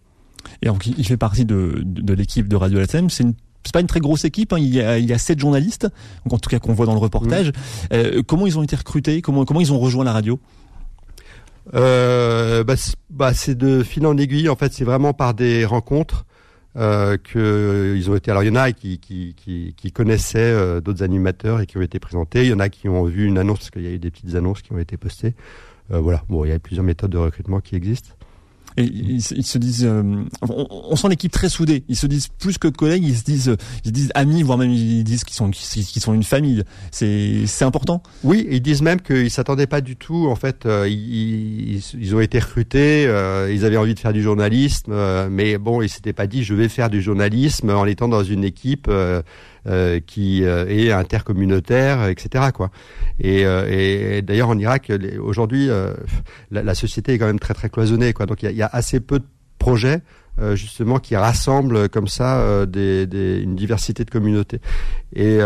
[0.62, 3.10] Et donc, il fait partie de, de, l'équipe de Radio LSM.
[3.10, 3.34] C'est une
[3.64, 4.54] c'est pas une très grosse équipe.
[4.54, 4.58] Hein.
[4.60, 5.88] Il, y a, il y a sept journalistes,
[6.30, 7.52] en tout cas qu'on voit dans le reportage.
[8.26, 9.20] comment ils ont été recrutés?
[9.20, 10.40] Comment comment ils ont rejoint la radio?
[11.74, 12.74] Euh, bah,
[13.10, 14.48] bah, c'est de fil en aiguille.
[14.48, 16.24] En fait, c'est vraiment par des rencontres
[16.76, 18.30] euh, qu'ils ont été.
[18.30, 19.00] Alors il y en a qui,
[19.94, 22.44] connaissaient euh, d'autres animateurs et qui ont été présentés.
[22.44, 24.10] Il y en a qui ont vu une annonce parce qu'il y a eu des
[24.10, 25.34] petites annonces qui ont été postées.
[25.92, 26.22] Euh, voilà.
[26.28, 28.10] Bon, il y a plusieurs méthodes de recrutement qui existent.
[28.78, 31.82] Et ils, se disent, euh, on, sent l'équipe très soudée.
[31.88, 35.02] Ils se disent plus que collègues, ils se disent, ils disent amis, voire même ils
[35.02, 36.62] disent qu'ils sont, qu'ils sont une famille.
[36.92, 38.04] C'est, c'est important.
[38.22, 40.28] Oui, ils disent même qu'ils s'attendaient pas du tout.
[40.28, 44.22] En fait, euh, ils, ils, ont été recrutés, euh, ils avaient envie de faire du
[44.22, 44.94] journalisme,
[45.28, 48.44] mais bon, ils s'étaient pas dit je vais faire du journalisme en étant dans une
[48.44, 48.88] équipe
[49.66, 52.46] euh, qui euh, est intercommunautaire, etc.
[52.54, 52.70] Quoi.
[53.18, 55.68] Et, euh, et d'ailleurs en Irak, aujourd'hui,
[56.50, 58.12] la, la, société est quand même très très cloisonnée.
[58.12, 58.26] Quoi.
[58.26, 59.26] Donc il y a, assez peu de
[59.58, 60.00] projets
[60.54, 64.60] justement qui rassemblent comme ça des, des, une diversité de communautés.
[65.16, 65.38] Et,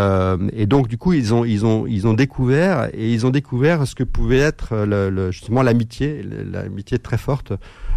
[0.52, 3.86] et, donc du coup ils ont ils ont ils ont découvert et ils ont découvert
[3.86, 7.54] ce que pouvait être le, le, justement l'amitié, l'amitié très forte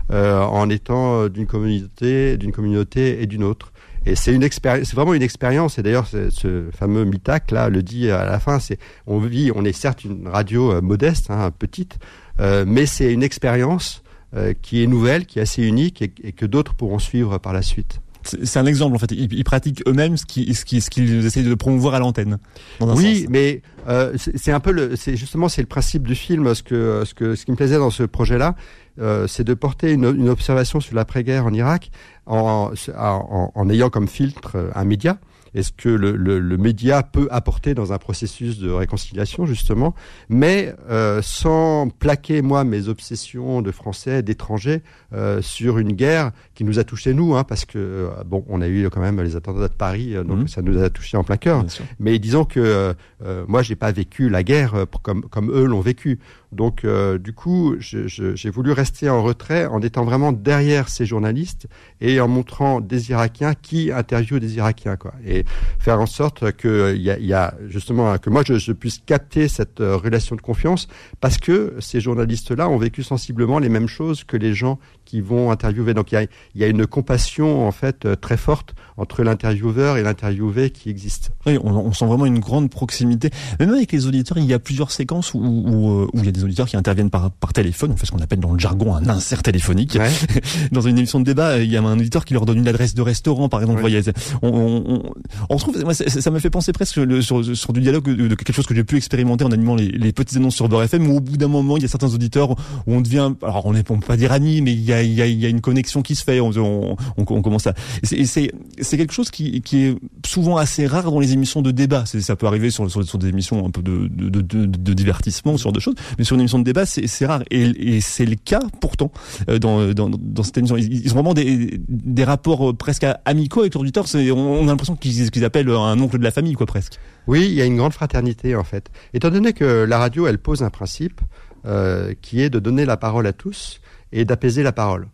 [0.10, 3.74] en étant d'une communauté d'une communauté et d'une autre.
[4.06, 5.80] Et c'est une expérience, c'est vraiment une expérience.
[5.80, 8.60] Et d'ailleurs, ce fameux Mitac là le dit à la fin.
[8.60, 11.98] C'est, on vit, on est certes une radio euh, modeste, hein, petite,
[12.40, 14.04] euh, mais c'est une expérience
[14.36, 17.62] euh, qui est nouvelle, qui est assez unique et, que d'autres pourront suivre par la
[17.62, 18.02] suite.
[18.24, 19.12] C'est un exemple en fait.
[19.12, 22.40] Ils, pratiquent eux-mêmes ce qu'ils ce qui, ce qu'ils essayent de promouvoir à l'antenne.
[22.82, 26.54] Oui, mais euh, c'est un peu le, c'est justement c'est le principe du film.
[26.56, 28.56] Ce que ce que ce qui me plaisait dans ce projet-là,
[29.00, 31.92] euh, c'est de porter une, une observation sur l'après-guerre en Irak
[32.26, 35.18] en, en, en, ayant comme filtre un média
[35.56, 39.96] est-ce que le, le, le, média peut apporter dans un processus de réconciliation justement,
[40.28, 46.66] mais euh, sans plaquer moi mes obsessions de français, d'étrangers euh, sur une guerre qui
[46.66, 49.38] nous a touché nous, hein, parce que euh, bon, on a eu quand même les
[49.38, 50.48] attentats de Paris, euh, donc mmh.
[50.50, 51.64] ça nous a touché en plein cœur.
[52.00, 56.20] Mais disons que euh, moi j'ai pas vécu la guerre comme comme eux l'ont vécu.
[56.56, 61.68] Donc du coup, j'ai voulu rester en retrait en étant vraiment derrière ces journalistes
[62.02, 65.14] et en montrant des Irakiens qui interviewent des Irakiens quoi.
[65.26, 65.46] Et
[65.80, 69.82] faire en sorte que a, y a, justement que moi je, je puisse capter cette
[69.82, 70.88] euh, relation de confiance
[71.20, 75.52] parce que ces journalistes-là ont vécu sensiblement les mêmes choses que les gens qui vont
[75.52, 75.94] interviewer.
[75.94, 79.98] Donc il y a, y a, une compassion en fait euh, très forte entre l'intervieweur
[79.98, 81.32] et l'interviewé qui existe.
[81.46, 83.30] Oui, on, on, sent vraiment une grande proximité.
[83.60, 86.32] Même avec les auditeurs, il y a plusieurs séquences où, où, où il y a
[86.32, 87.92] des auditeurs qui interviennent par, par téléphone.
[87.94, 89.98] On fait ce qu'on appelle dans le jargon un insert téléphonique.
[90.72, 92.96] dans une émission de débat, il y a un auditeur qui leur donne une adresse
[92.96, 93.82] de restaurant, par exemple.
[93.82, 94.02] Voyez,
[94.42, 95.04] on, on, on,
[95.50, 98.54] on trouve, moi, ça m'a fait penser presque le, sur, sur du dialogue de, quelque
[98.54, 101.18] chose que j'ai pu expérimenter en animant les, les petites annonces sur Beurre FM, où
[101.18, 102.56] au bout d'un moment, il y a certains auditeurs où
[102.88, 105.46] on devient, alors on ne peut pas dire amis, mais il y a, a, y
[105.46, 106.40] a une connexion qui se fait.
[106.40, 108.52] On, commence à, c'est,
[108.98, 112.06] quelque chose qui, est souvent assez rare dans les émissions de débat.
[112.06, 115.80] Ça peut arriver sur, des émissions un peu de, de, de, divertissement, ce genre de
[115.80, 117.44] choses, mais sur une émission de débat, c'est rare.
[117.52, 119.12] Et, c'est le cas pourtant
[119.50, 120.78] euh, dans, cette émission.
[120.78, 124.06] Ils, ont vraiment des, rapports euh, presque amicaux avec l'auditeur.
[124.14, 127.00] On, a l'impression qu'ils qu'ils appellent un oncle de la famille, quoi, presque.
[127.28, 128.92] Oui, il y a une grande fraternité en fait.
[129.14, 131.22] Étant donné que la radio, elle pose un principe
[131.66, 133.82] euh, qui est de donner la parole à tous
[134.16, 135.08] et d'apaiser la parole.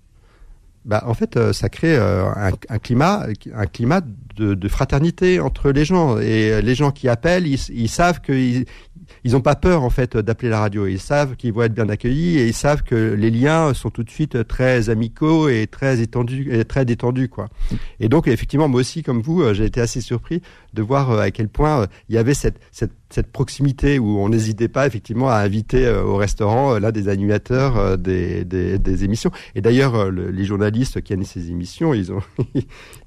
[0.86, 2.32] Bah, en fait, euh, ça crée euh,
[2.70, 4.02] un, climat, un climat
[4.36, 6.18] de, de, fraternité entre les gens.
[6.18, 8.66] Et les gens qui appellent, ils, ils savent qu'ils
[9.24, 10.88] ils n'ont pas peur en fait d'appeler la radio.
[10.88, 14.04] Ils savent qu'ils vont être bien accueillis et ils savent que les liens sont tout
[14.04, 17.50] de suite très amicaux et très étendus, et très détendus quoi.
[18.00, 20.42] Et donc effectivement, moi aussi comme vous, euh, j'ai été assez surpris
[20.74, 24.70] de voir à quel point il y avait cette, cette cette proximité où on n'hésitait
[24.70, 29.32] pas effectivement à inviter au restaurant l'un des animateurs des, des, des, émissions.
[29.54, 32.22] Et d'ailleurs, les journalistes qui animent ces émissions, ils ont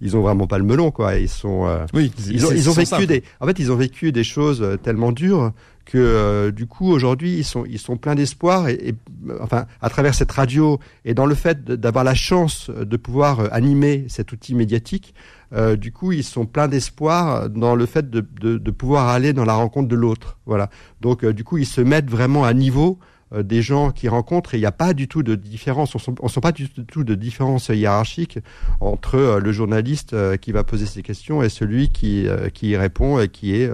[0.03, 1.17] ils ont vraiment pas le melon quoi.
[1.17, 4.25] Ils sont oui, ils ont ils ont vécu des en fait ils ont vécu des
[4.25, 5.53] choses tellement dures
[5.85, 8.94] que euh, du coup aujourd'hui ils sont ils sont pleins d'espoir et,
[9.40, 13.49] enfin à travers cette radio et dans le fait d'avoir la chance de pouvoir euh,
[13.51, 15.14] animer cet outil médiatique
[15.55, 19.33] euh, du coup ils sont pleins d'espoir dans le fait de, de, de, pouvoir aller
[19.33, 20.38] dans la rencontre de l'autre.
[20.47, 20.68] Voilà.
[21.01, 22.99] Donc euh, du coup ils se mettent vraiment à niveau
[23.33, 26.25] euh, des gens qui rencontrent et il n'y a pas du tout de différence, on
[26.25, 28.40] ne sent pas du tout de différence hiérarchique
[28.81, 33.29] entre le journaliste qui va poser ses questions et celui qui, qui y répond et
[33.29, 33.70] qui est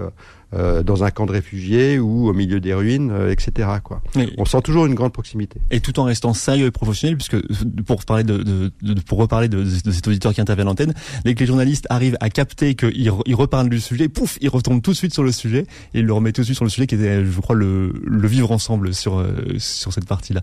[0.53, 3.69] euh, dans un camp de réfugiés ou au milieu des ruines, euh, etc.
[3.83, 4.01] Quoi.
[4.37, 5.59] On sent toujours une grande proximité.
[5.71, 7.37] Et tout en restant sérieux et professionnel, puisque
[7.83, 10.93] pour parler de, de, de pour reparler de, de, cet auditeur qui intervient à l'antenne,
[11.23, 14.81] dès que les journalistes arrivent à capter qu'ils il reparlent du sujet, pouf, ils retombent
[14.81, 16.69] tout de suite sur le sujet et ils le remettent tout de suite sur le
[16.69, 20.41] sujet qui était, je crois, le, le vivre ensemble sur euh, sur cette partie-là.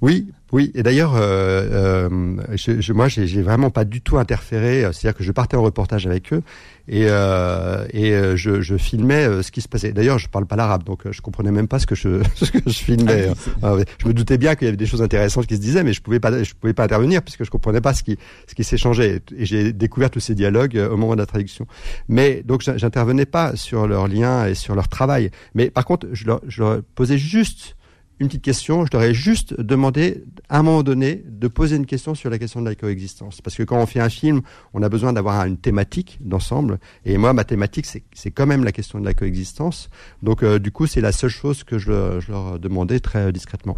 [0.00, 4.82] Oui, oui, et d'ailleurs, euh, euh, je, je, moi, j'ai vraiment pas du tout interféré.
[4.92, 6.42] C'est-à-dire que je partais en reportage avec eux
[6.86, 9.92] et, euh, et je, je, filmais ce qui se passait.
[9.92, 12.58] D'ailleurs, je parle pas l'arabe, donc je comprenais même pas ce que je, ce que
[12.66, 13.28] je filmais.
[13.62, 15.92] Ah je me doutais bien qu'il y avait des choses intéressantes qui se disaient, mais
[15.92, 18.64] je pouvais pas, je pouvais pas intervenir puisque je comprenais pas ce qui, ce qui
[18.64, 19.20] s'échangeait.
[19.36, 21.66] Et j'ai découvert tous ces dialogues au moment de la traduction.
[22.08, 25.30] Mais donc, j'intervenais pas sur leurs liens et sur leur travail.
[25.54, 27.76] Mais par contre, je leur, je leur posais juste
[28.20, 28.86] une petite question.
[28.86, 32.38] Je leur ai juste demandé, à un moment donné, de poser une question sur la
[32.38, 33.40] question de la coexistence.
[33.40, 36.78] Parce que quand on fait un film, on a besoin d'avoir une thématique d'ensemble.
[37.04, 39.90] Et moi, ma thématique, c'est quand même la question de la coexistence.
[40.22, 43.76] Donc, euh, du coup, c'est la seule chose que je, je, leur demandais très discrètement.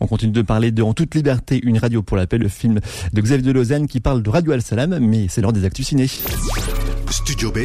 [0.00, 2.80] On continue de parler de En toute liberté, une radio pour la paix, le film
[3.12, 6.06] de Xavier de Lausanne qui parle de Radio Al-Salam, mais c'est l'heure des actus ciné.
[7.10, 7.58] Studio B,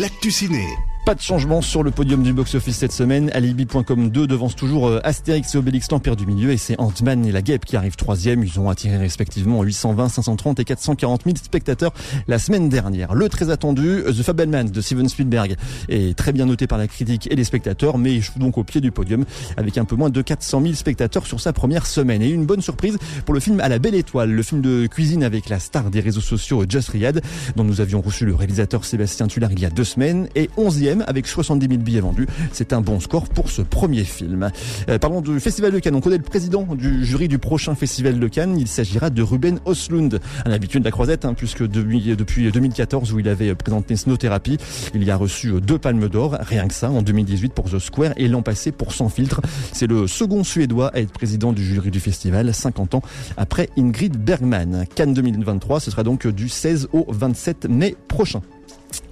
[0.00, 0.64] l'actu ciné.
[1.04, 3.30] Pas de changement sur le podium du box-office cette semaine.
[3.34, 7.32] Alibi.com 2 devance toujours euh, Astérix et Obélix l'Empire du Milieu et c'est Ant-Man et
[7.32, 8.42] la Guêpe qui arrivent troisième.
[8.42, 11.92] Ils ont attiré respectivement 820, 530 et 440 000 spectateurs
[12.26, 13.12] la semaine dernière.
[13.12, 15.56] Le très attendu The Fabelmans de Steven Spielberg
[15.90, 18.80] est très bien noté par la critique et les spectateurs, mais échoue donc au pied
[18.80, 19.26] du podium
[19.58, 22.22] avec un peu moins de 400 000 spectateurs sur sa première semaine.
[22.22, 25.22] Et une bonne surprise pour le film À la Belle Étoile, le film de cuisine
[25.22, 27.20] avec la star des réseaux sociaux Just Riyad,
[27.56, 30.93] dont nous avions reçu le réalisateur Sébastien Tullard il y a deux semaines, et 11e
[31.02, 32.26] avec 70 000 billets vendus.
[32.52, 34.50] C'est un bon score pour ce premier film.
[34.88, 35.94] Euh, parlons du Festival de Cannes.
[35.94, 38.58] On connaît le président du jury du prochain Festival de Cannes.
[38.58, 43.12] Il s'agira de Ruben Oslund, un habitué de la croisette, hein, puisque depuis, depuis 2014
[43.12, 44.58] où il avait présenté Snow Therapy,
[44.94, 48.12] il y a reçu deux palmes d'or, rien que ça, en 2018 pour The Square
[48.16, 49.40] et l'an passé pour Sans filtre.
[49.72, 53.02] C'est le second Suédois à être président du jury du festival, 50 ans
[53.36, 54.86] après Ingrid Bergman.
[54.94, 58.40] Cannes 2023, ce sera donc du 16 au 27 mai prochain.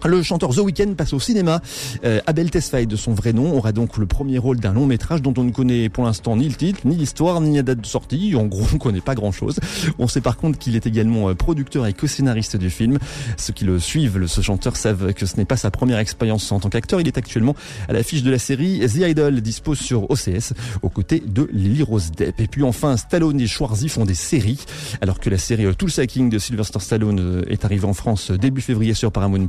[0.04, 1.60] Le chanteur The Weeknd passe au cinéma.
[2.04, 5.22] Euh, Abel Tesfaye, de son vrai nom, aura donc le premier rôle d'un long métrage
[5.22, 7.86] dont on ne connaît pour l'instant ni le titre, ni l'histoire, ni la date de
[7.86, 8.34] sortie.
[8.34, 9.60] En gros, on ne connaît pas grand-chose.
[9.98, 12.98] On sait par contre qu'il est également euh, producteur et co-scénariste du film.
[13.36, 16.58] Ceux qui le suivent, ce chanteur, savent que ce n'est pas sa première expérience en
[16.58, 17.00] tant qu'acteur.
[17.00, 17.54] Il est actuellement
[17.88, 22.10] à l'affiche de la série The Idol, dispose sur OCS, aux côtés de Lily Rose
[22.10, 22.40] Depp.
[22.40, 24.64] Et puis enfin, Stallone et Schwarzy font des séries,
[25.00, 28.60] alors que la série Tool Sacking de Sylvester Stallone euh, est arrivée en France début
[28.60, 29.46] février sur Paramount+.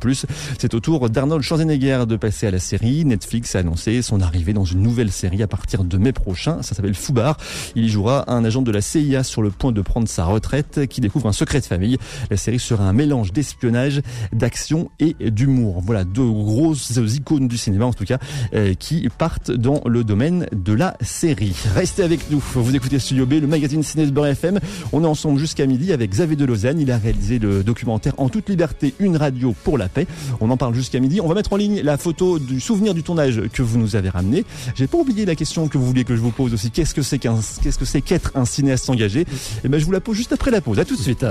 [0.58, 3.06] C'est au tour d'Arnold Schwarzenegger de passer à la série.
[3.06, 6.62] Netflix a annoncé son arrivée dans une nouvelle série à partir de mai prochain.
[6.62, 7.38] Ça s'appelle Foubar.
[7.76, 10.88] Il y jouera un agent de la CIA sur le point de prendre sa retraite
[10.88, 11.98] qui découvre un secret de famille.
[12.30, 14.02] La série sera un mélange d'espionnage,
[14.32, 15.82] d'action et d'humour.
[15.84, 18.20] Voilà deux grosses icônes du cinéma en tout cas
[18.54, 21.56] euh, qui partent dans le domaine de la série.
[21.76, 22.44] Restez avec nous.
[22.56, 24.60] Vous écoutez Studio B, le magazine Ciné FM.
[24.92, 26.80] On est ensemble jusqu'à midi avec Xavier de Lausanne.
[26.80, 30.08] Il a réalisé le documentaire En toute liberté, une radio pour la paix.
[30.41, 31.22] On en parle jusqu'à midi.
[31.22, 34.10] On va mettre en ligne la photo du souvenir du tournage que vous nous avez
[34.10, 34.46] ramené.
[34.76, 36.72] J'ai pas oublié la question que vous vouliez que je vous pose aussi.
[36.72, 39.22] Qu'est-ce que c'est qu'être un cinéaste engagé?
[39.22, 39.26] Et
[39.65, 40.80] eh ben, je vous la pose juste après la pause.
[40.80, 41.26] À tout de suite.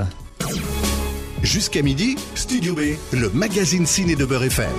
[1.42, 2.80] Jusqu'à midi, Studio B,
[3.12, 4.70] le magazine ciné de Beurre FM.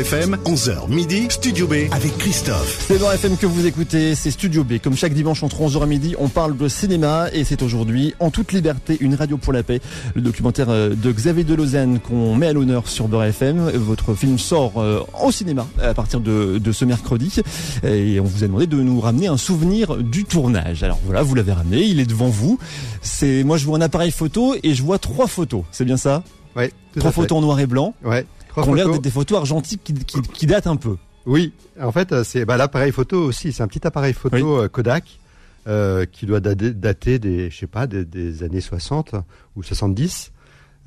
[0.00, 2.86] FM, 11h midi, Studio B avec Christophe.
[2.88, 4.78] C'est Beurre FM que vous écoutez, c'est Studio B.
[4.82, 8.30] Comme chaque dimanche entre 11h à midi, on parle de cinéma et c'est aujourd'hui En
[8.30, 9.80] toute liberté, une radio pour la paix.
[10.14, 13.70] Le documentaire euh, de Xavier de Lausanne qu'on met à l'honneur sur Beurre FM.
[13.74, 17.42] Votre film sort euh, au cinéma à partir de, de ce mercredi
[17.84, 20.82] et on vous a demandé de nous ramener un souvenir du tournage.
[20.82, 22.58] Alors voilà, vous l'avez ramené, il est devant vous.
[23.02, 25.64] C'est moi je vois un appareil photo et je vois trois photos.
[25.72, 26.22] C'est bien ça?
[26.56, 26.72] Ouais.
[26.98, 27.94] Trois photos en noir et blanc.
[28.02, 28.24] Ouais.
[28.56, 30.96] Ont l'air d'être des photos argentiques qui, qui, qui, datent un peu.
[31.26, 33.52] Oui, en fait, euh, c'est bah, l'appareil photo aussi.
[33.52, 34.68] C'est un petit appareil photo oui.
[34.70, 35.20] Kodak
[35.66, 39.14] euh, qui doit dater, des, je sais pas, des, des, années 60
[39.56, 40.32] ou 70.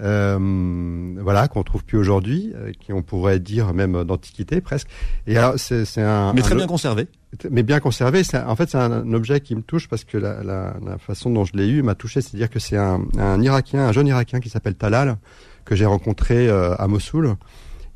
[0.02, 4.88] Euh, voilà, qu'on trouve plus aujourd'hui, euh, qui on pourrait dire même d'antiquité presque.
[5.28, 6.34] Et c'est, un.
[6.34, 7.08] Mais très un, bien conservé.
[7.52, 8.24] Mais bien conservé.
[8.48, 11.30] En fait, c'est un, un, objet qui me touche parce que la, la, la façon
[11.30, 12.22] dont je l'ai eu m'a touché.
[12.22, 15.18] C'est-à-dire que c'est un Irakien, un jeune Irakien qui s'appelle Talal
[15.66, 17.36] que j'ai rencontré euh, à Mossoul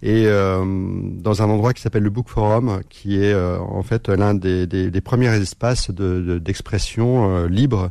[0.03, 4.09] et euh, dans un endroit qui s'appelle le Book Forum, qui est euh, en fait
[4.09, 7.89] l'un des, des, des, premiers espaces de, de, d'expression euh, libre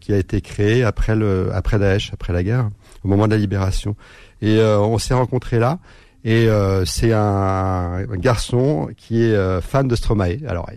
[0.00, 2.70] qui a été créé après le après Daesh, après la guerre,
[3.02, 3.96] au moment de la libération.
[4.40, 5.78] Et on s'est rencontrés là.
[6.24, 6.46] Et
[6.84, 10.46] c'est un, un, garçon qui est fan de Stromae.
[10.46, 10.68] Alors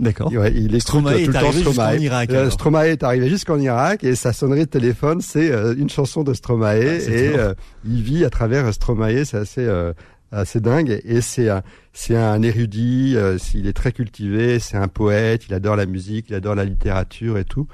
[0.00, 0.32] D'accord.
[0.32, 1.96] Ouais, il est Stromae tout est le temps Stromae.
[1.98, 5.90] Irak, euh, Stromae est arrivé jusqu'en Irak et sa sonnerie de téléphone c'est euh, une
[5.90, 9.92] chanson de Stromae Ah, et euh, il vit à travers Stromae, c'est assez euh,
[10.30, 13.16] assez dingue et c'est un c'est un érudit,
[13.54, 17.38] il est très cultivé, c'est un poète, il adore la musique, il adore la littérature
[17.38, 17.66] et tout.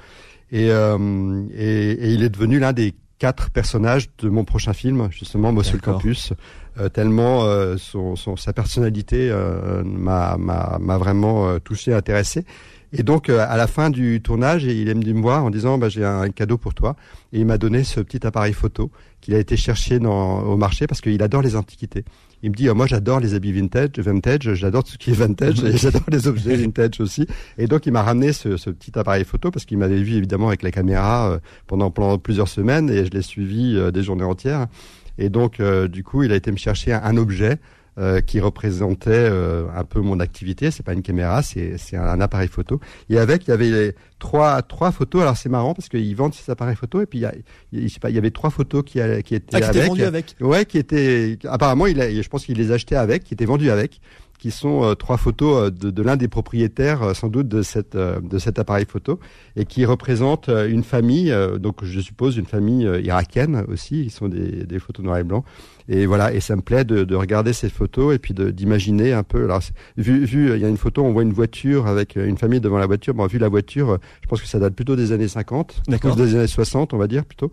[0.51, 5.53] Et, et, et il est devenu l'un des quatre personnages de mon prochain film, justement
[5.53, 5.95] D'accord.
[5.95, 6.33] Campus,
[6.79, 12.45] euh, tellement euh, son, son, sa personnalité euh, m'a m'a vraiment touché, intéressé.
[12.97, 15.89] Et donc à la fin du tournage, il est venu me voir en disant bah,
[15.89, 16.95] j'ai un cadeau pour toi
[17.33, 20.87] et il m'a donné ce petit appareil photo qu'il a été chercher dans, au marché
[20.87, 22.05] parce qu'il adore les antiquités.
[22.43, 25.15] Il me dit oh, moi j'adore les habits vintage, vintage, j'adore tout ce qui est
[25.15, 27.27] vintage et j'adore les objets vintage aussi.
[27.57, 30.47] Et donc il m'a ramené ce, ce, petit appareil photo parce qu'il m'avait vu évidemment
[30.47, 34.23] avec la caméra euh, pendant, pendant plusieurs semaines et je l'ai suivi euh, des journées
[34.23, 34.67] entières.
[35.17, 37.57] Et donc, euh, du coup, il a été me chercher un, un objet
[37.97, 40.71] euh, qui représentait euh, un peu mon activité.
[40.71, 42.79] C'est pas une caméra, c'est c'est un, un, appareil photo.
[43.09, 45.21] Et avec, il y avait les trois trois photos.
[45.21, 47.33] Alors c'est marrant parce qu'ils vendent ces appareils photos et puis il y a,
[47.71, 49.87] il, je sais pas, il y avait trois photos qui qui étaient ah, qui avec.
[49.87, 50.35] vendues avec.
[50.41, 53.69] Ouais, qui étaient apparemment, il a, je pense qu'il les achetait avec, qui étaient vendus
[53.69, 54.01] avec
[54.37, 57.61] qui sont euh, trois photos euh, de, de l'un des propriétaires euh, sans doute de
[57.61, 59.19] cette de cet appareil photo
[59.55, 64.65] et qui représentent une famille donc je suppose une famille irakienne aussi ils sont des,
[64.65, 65.43] des photos noir et blanc
[65.87, 69.23] et voilà et ça me plaît de, de regarder ces photos et puis d'imaginer un
[69.23, 69.43] peu.
[69.43, 69.61] Alors
[69.97, 72.77] vu vu il y a une photo on voit une voiture avec une famille devant
[72.77, 73.13] la voiture.
[73.13, 75.83] Bon vu la voiture je pense que ça date plutôt des années 50
[76.15, 77.51] des années 60 on va dire plutôt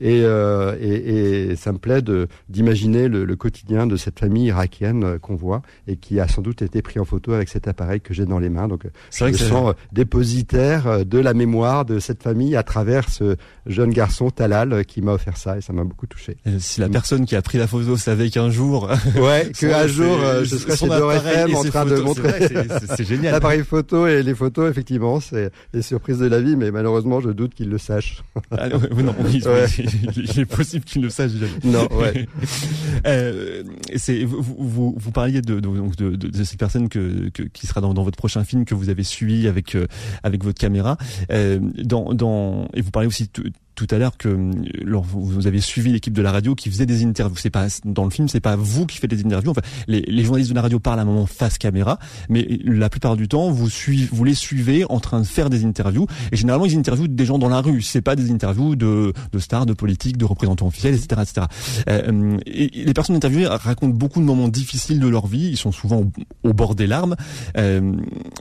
[0.00, 2.02] et, euh, et, et, ça me plaît
[2.48, 6.42] d'imaginer le, le, quotidien de cette famille irakienne euh, qu'on voit et qui a sans
[6.42, 8.68] doute été pris en photo avec cet appareil que j'ai dans les mains.
[8.68, 13.90] Donc je me sens dépositaire de la mémoire de cette famille à travers ce jeune
[13.90, 16.36] garçon Talal qui m'a offert ça et ça m'a beaucoup touché.
[16.44, 20.18] Et si la personne qui a pris la photo savait qu'un jour, ouais, qu'un jour
[20.20, 22.48] euh, je serais chez FM en train photos, de montrer
[22.96, 23.32] c'est génial.
[23.32, 27.30] l'appareil photo et les photos effectivement c'est les surprises de la vie, mais malheureusement je
[27.30, 28.22] doute qu'il le sache.
[28.50, 29.85] Ah, non, non, oui, ouais.
[30.16, 31.52] Il est possible qu'il ne le sache jamais.
[31.64, 32.26] Non, ouais.
[33.06, 33.62] euh,
[33.96, 37.80] c'est vous, vous, vous parliez de, de, de, de, cette personne que, que qui sera
[37.80, 39.86] dans, dans, votre prochain film que vous avez suivi avec euh,
[40.22, 40.96] avec votre caméra.
[41.30, 43.28] Euh, dans, dans et vous parlez aussi
[43.76, 44.50] tout à l'heure que
[44.82, 47.36] lors, vous avez suivi l'équipe de la radio qui faisait des interviews.
[47.36, 49.50] C'est pas dans le film, c'est pas vous qui faites des interviews.
[49.50, 51.98] Enfin, les, les, journalistes de la radio parlent à un moment face caméra,
[52.30, 55.64] mais la plupart du temps, vous suivez, vous les suivez en train de faire des
[55.64, 56.06] interviews.
[56.32, 57.82] Et généralement, ils interviewent des gens dans la rue.
[57.82, 61.46] C'est pas des interviews de, de stars, de politiques, de représentants officiels, etc., etc.
[61.88, 65.48] Euh, les personnes interviewées racontent beaucoup de moments difficiles de leur vie.
[65.50, 66.12] Ils sont souvent au,
[66.48, 67.14] au bord des larmes.
[67.58, 67.92] Euh,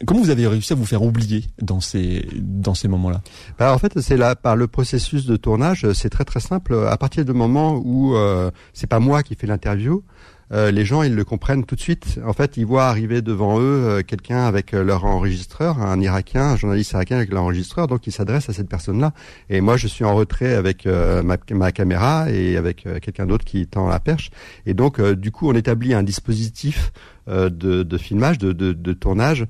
[0.05, 3.21] comment vous avez réussi à vous faire oublier dans ces dans ces moments-là?
[3.59, 6.75] Bah, En fait, c'est là par le processus de tournage, c'est très très simple.
[6.89, 10.03] À partir du moment où euh, c'est pas moi qui fais l'interview,
[10.51, 12.19] euh, les gens ils le comprennent tout de suite.
[12.25, 16.51] En fait, ils voient arriver devant eux euh, quelqu'un avec euh, leur enregistreur, un Irakien,
[16.51, 19.13] un journaliste irakien avec l'enregistreur, donc ils s'adressent à cette personne-là.
[19.49, 23.65] Et moi, je suis en retrait avec ma, ma, caméra et avec quelqu'un d'autre qui
[23.67, 24.29] tend la perche.
[24.65, 26.91] Et donc, du coup, on établit un dispositif
[27.27, 27.49] de,
[27.83, 29.45] de, filmage, de, de, de tournage,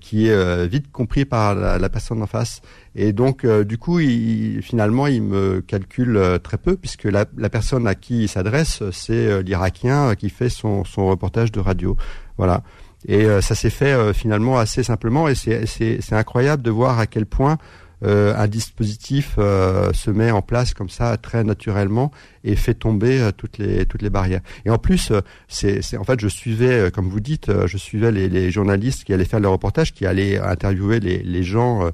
[0.00, 2.60] qui est vite compris par la, la, personne en face.
[2.94, 7.86] Et donc, du coup, il, finalement, il me calcule très peu, puisque la, la personne
[7.86, 11.96] à qui il s'adresse, c'est l'Irakien qui fait son, son reportage de radio.
[12.36, 12.62] Voilà.
[13.06, 17.58] Et ça s'est fait finalement assez simplement, et c'est incroyable de voir à quel point
[18.04, 22.10] euh, un dispositif euh, se met en place comme ça très naturellement
[22.42, 24.42] et fait tomber euh, toutes les toutes les barrières.
[24.66, 25.12] Et en plus,
[25.48, 29.24] c'est en fait je suivais, comme vous dites, je suivais les, les, journalistes qui allaient
[29.24, 31.90] faire le reportage, qui allaient interviewer les, les gens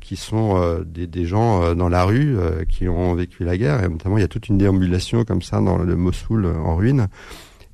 [0.00, 2.36] qui sont des, des, gens dans la rue
[2.68, 3.82] qui ont vécu la guerre.
[3.82, 7.08] Et notamment, il y a toute une déambulation comme ça dans le Mossoul en ruine.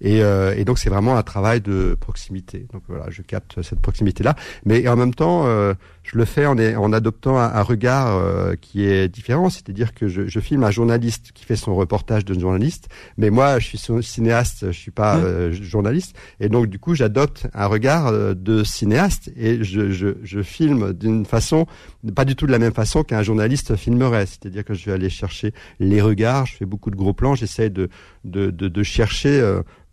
[0.00, 2.66] Et, euh, et, donc c'est vraiment un travail de proximité.
[2.72, 5.74] Donc voilà, je capte cette proximité-là, mais en même temps, euh,
[6.10, 10.08] je le fais en, en adoptant un, un regard euh, qui est différent, c'est-à-dire que
[10.08, 12.88] je, je, filme un journaliste qui fait son reportage de journaliste,
[13.18, 17.46] mais moi je suis cinéaste, je suis pas euh, journaliste, et donc du coup j'adopte
[17.52, 21.66] un regard euh, de cinéaste et je, je, je filme d'une façon
[22.14, 25.10] pas du tout de la même façon qu'un journaliste filmerait, c'est-à-dire que je vais aller
[25.10, 27.90] chercher les regards, je fais beaucoup de gros plans, j'essaie de,
[28.24, 29.42] de, de, de chercher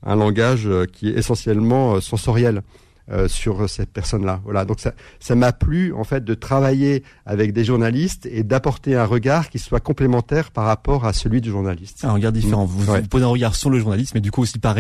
[0.05, 2.61] un langage euh, qui est essentiellement euh, sensoriel.
[3.12, 4.41] Euh, sur cette personne-là.
[4.45, 8.95] Voilà, donc ça, ça m'a plu en fait de travailler avec des journalistes et d'apporter
[8.95, 12.03] un regard qui soit complémentaire par rapport à celui du journaliste.
[12.03, 12.66] Un regard différent.
[12.66, 14.78] Vous, vous posez un regard sur le journaliste, mais du coup aussi par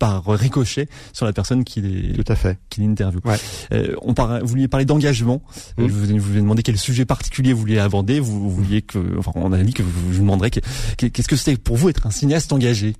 [0.00, 3.20] par ricochet sur la personne qui est tout à fait qui l'interviewe.
[3.24, 3.36] Ouais.
[3.72, 5.40] Euh, on par, vous vouliez parler d'engagement.
[5.76, 5.86] Mmh.
[5.86, 8.18] Je vous, vous demandé quel sujet particulier vous vouliez aborder.
[8.18, 11.76] Vous, vouliez que, enfin, on a dit que vous, vous demanderez qu'est-ce que c'est pour
[11.76, 12.96] vous être un cinéaste engagé?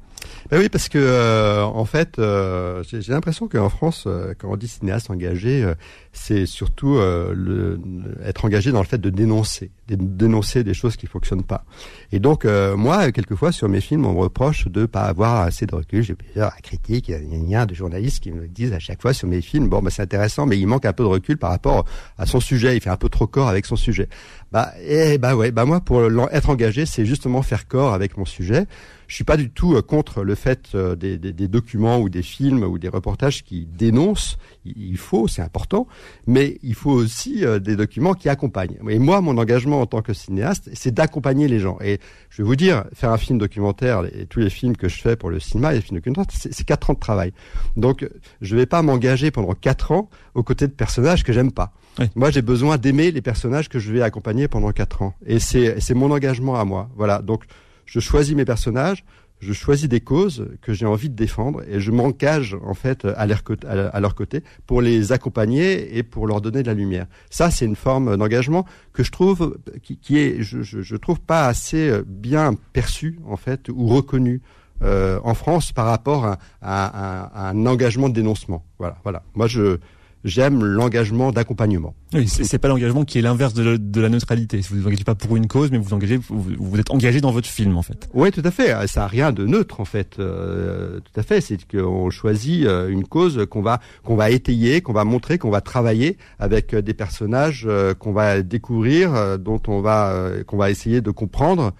[0.50, 4.56] Ben oui, parce que euh, en fait, euh, j'ai l'impression qu'en France, euh, quand on
[4.56, 5.74] dit cinéaste engagé, euh,
[6.12, 7.78] c'est surtout euh, le,
[8.24, 11.64] être engagé dans le fait de dénoncer, de dénoncer des choses qui fonctionnent pas.
[12.12, 15.74] Et donc moi, quelquefois sur mes films, on me reproche de pas avoir assez de
[15.74, 16.02] recul.
[16.02, 19.28] J'ai plusieurs critiques, il y a de journalistes qui me disent à chaque fois sur
[19.28, 21.84] mes films, bon, bah, c'est intéressant, mais il manque un peu de recul par rapport
[22.16, 22.76] à son sujet.
[22.76, 24.08] Il fait un peu trop corps avec son sujet.
[24.50, 26.02] Bah, eh, bah ouais, bah moi pour
[26.32, 28.66] être engagé, c'est justement faire corps avec mon sujet.
[29.08, 32.10] Je suis pas du tout euh, contre le fait euh, des, des, des, documents ou
[32.10, 34.36] des films ou des reportages qui dénoncent.
[34.66, 35.88] Il faut, c'est important,
[36.26, 38.76] mais il faut aussi euh, des documents qui accompagnent.
[38.88, 41.78] Et moi, mon engagement en tant que cinéaste, c'est d'accompagner les gens.
[41.80, 45.00] Et je vais vous dire, faire un film documentaire et tous les films que je
[45.00, 47.32] fais pour le cinéma et les films documentaires, c'est quatre ans de travail.
[47.78, 48.06] Donc,
[48.42, 51.72] je vais pas m'engager pendant quatre ans aux côtés de personnages que j'aime pas.
[51.98, 52.06] Oui.
[52.14, 55.14] Moi, j'ai besoin d'aimer les personnages que je vais accompagner pendant quatre ans.
[55.26, 56.90] Et c'est mon engagement à moi.
[56.94, 57.22] Voilà.
[57.22, 57.44] Donc,
[57.88, 59.02] je choisis mes personnages,
[59.40, 63.24] je choisis des causes que j'ai envie de défendre et je m'engage en fait à
[63.26, 67.06] leur, côté pour les accompagner et pour leur donner de la lumière.
[67.30, 72.54] Ça, c'est une forme d'engagement que je trouve qui, est, je, trouve pas assez bien
[72.72, 74.42] perçue en fait ou reconnue
[74.82, 78.64] euh, en France par rapport à, à, à, un engagement de dénoncement.
[78.78, 79.22] Voilà, voilà.
[79.34, 79.78] Moi, je
[80.24, 81.94] j'aime l'engagement d'accompagnement.
[82.14, 84.60] Oui, c'est pas l'engagement qui est l'inverse de, de, la neutralité.
[84.68, 87.30] Vous vous engagez pas pour une cause, mais vous engagez, vous, vous êtes engagé dans
[87.30, 88.08] votre film en fait.
[88.14, 88.86] Oui, tout à fait.
[88.86, 90.18] Ça a rien de neutre en fait.
[90.18, 91.40] Euh, tout à fait.
[91.40, 95.50] C'est qu'on choisit euh, une cause qu'on va qu'on va étayer, qu'on va montrer, qu'on
[95.50, 100.70] va travailler avec euh, des personnages euh, qu'on va découvrir, dont on va qu'on va
[100.70, 101.72] essayer de comprendre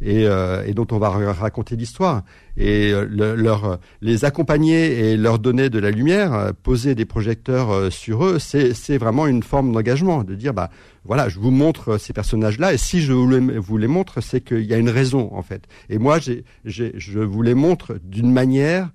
[0.00, 2.22] et, euh, et, dont on va raconter l'histoire
[2.56, 7.04] et euh, le, leur les accompagner et leur donner de la lumière, euh, poser des
[7.04, 10.70] projecteurs sur eux, c'est vraiment une forme d'engagement, de dire bah
[11.04, 14.40] voilà, je vous montre ces personnages-là et si je vous les, vous les montre, c'est
[14.40, 15.64] qu'il y a une raison en fait.
[15.88, 18.90] Et moi, j'ai je vous les montre d'une manière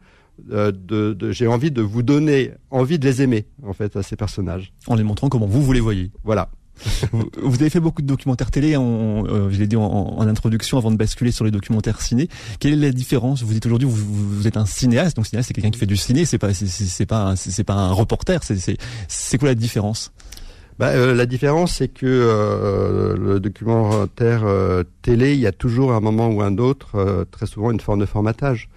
[0.47, 4.15] de, de j'ai envie de vous donner envie de les aimer en fait à ces
[4.15, 4.73] personnages.
[4.87, 6.11] En les montrant comment vous vous les voyez.
[6.23, 6.49] Voilà
[7.11, 10.97] vous avez fait beaucoup de documentaires télé, euh, je l'ai dit en, introduction avant de
[10.97, 12.27] basculer sur les documentaires ciné.
[12.59, 13.43] Quelle est la différence?
[13.43, 13.95] Vous dites aujourd'hui vous,
[14.35, 17.05] vous, êtes un cinéaste, donc cinéaste c'est quelqu'un qui fait du ciné, c'est pas c'est
[17.05, 18.41] pas c'est pas un reporter.
[19.07, 20.11] C'est quoi la différence?
[20.79, 24.43] Bah, euh, la différence, c'est que euh, le documentaire
[25.01, 28.05] télé, il y a toujours un moment ou un autre, très souvent une forme de
[28.05, 28.69] formatage.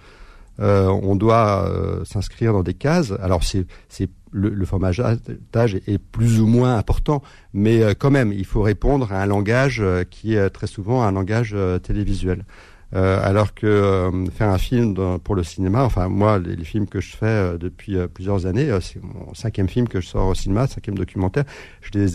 [0.59, 1.69] on doit
[2.05, 3.13] s'inscrire dans des cases.
[3.21, 7.21] Alors c'est le, formatage est plus ou moins important,
[7.53, 11.03] mais euh, quand même, il faut répondre à un langage euh, qui est très souvent
[11.03, 12.45] un langage euh, télévisuel.
[12.93, 17.57] Alors que faire un film pour le cinéma, enfin moi, les, films que je fais
[17.57, 21.43] depuis plusieurs années, c'est mon cinquième film que je sors au cinéma, cinquième documentaire.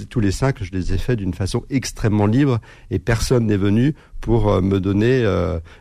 [0.09, 2.61] Tous les cinq, je les ai faits d'une façon extrêmement libre
[2.91, 5.23] et personne n'est venu pour me donner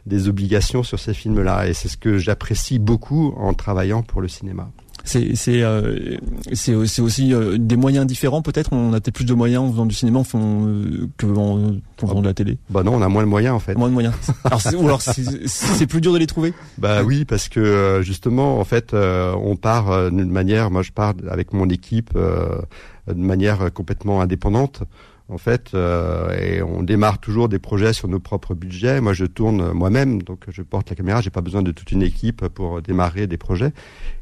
[0.06, 1.70] des obligations sur ces films-là.
[1.70, 4.70] Et c'est ce que j'apprécie beaucoup en travaillant pour le cinéma.
[5.10, 6.18] C'est c'est euh,
[6.54, 8.74] c'est c'est aussi euh, des moyens différents peut-être.
[8.74, 12.08] On a peut-être plus de moyens en faisant du cinéma en euh, que en, qu'en
[12.08, 12.60] faisant de la télé.
[12.70, 13.74] Bah non, on a moins de moyens en fait.
[13.74, 14.14] Moins de moyens.
[14.44, 16.54] Alors ou alors c'est, plus dur de les trouver.
[16.78, 20.70] Bah oui, parce que justement, en fait, on part d'une manière.
[20.70, 24.84] Moi, je pars avec mon équipe de manière complètement indépendante.
[25.30, 29.00] En fait, euh, on démarre toujours des projets sur nos propres budgets.
[29.00, 31.22] Moi, je tourne moi-même, donc je porte la caméra.
[31.22, 33.72] J'ai pas besoin de toute une équipe pour démarrer des projets.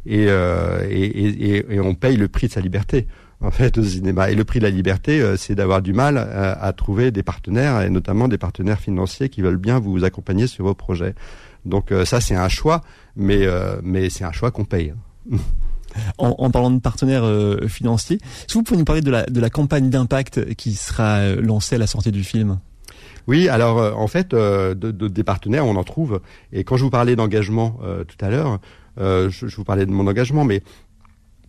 [0.06, 3.08] Et, euh, et, et, on paye le prix de sa liberté.
[3.40, 4.32] En fait, au cinéma.
[4.32, 7.82] Et le prix de la liberté, euh, c'est d'avoir du mal à, trouver des partenaires,
[7.84, 11.14] et notamment des partenaires financiers qui veulent bien vous accompagner sur vos projets.
[11.64, 12.82] Donc ça, c'est un choix,
[13.16, 13.46] mais
[13.84, 14.94] mais c'est un choix qu'on paye.
[16.18, 19.90] En, parlant de partenaires euh, financiers, est-ce que vous pouvez nous parler de la campagne
[19.90, 22.60] d'impact qui sera euh, lancée à la sortie du film?
[23.28, 26.22] Oui, alors euh, en fait, de, de- des partenaires, on en trouve.
[26.54, 28.60] Et quand je vous parlais d'engagement tout à l'heure,
[28.98, 30.64] je, je vous parlais de mon engagement, mais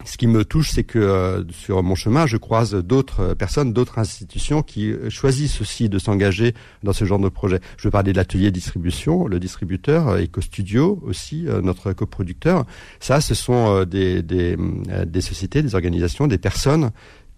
[0.04, 3.72] ce qui me touche, c'est que euh, sur mon chemin, je croise d'autres euh, personnes,
[3.72, 7.60] d'autres institutions qui euh, choisissent aussi de s'engager dans ce genre de projet.
[7.76, 12.64] Je veux parler de l'atelier distribution, le distributeur, EcoStudio aussi, notre coproducteur.
[13.00, 14.56] Ça, ce sont des, des,
[15.06, 16.90] des sociétés, des organisations, des personnes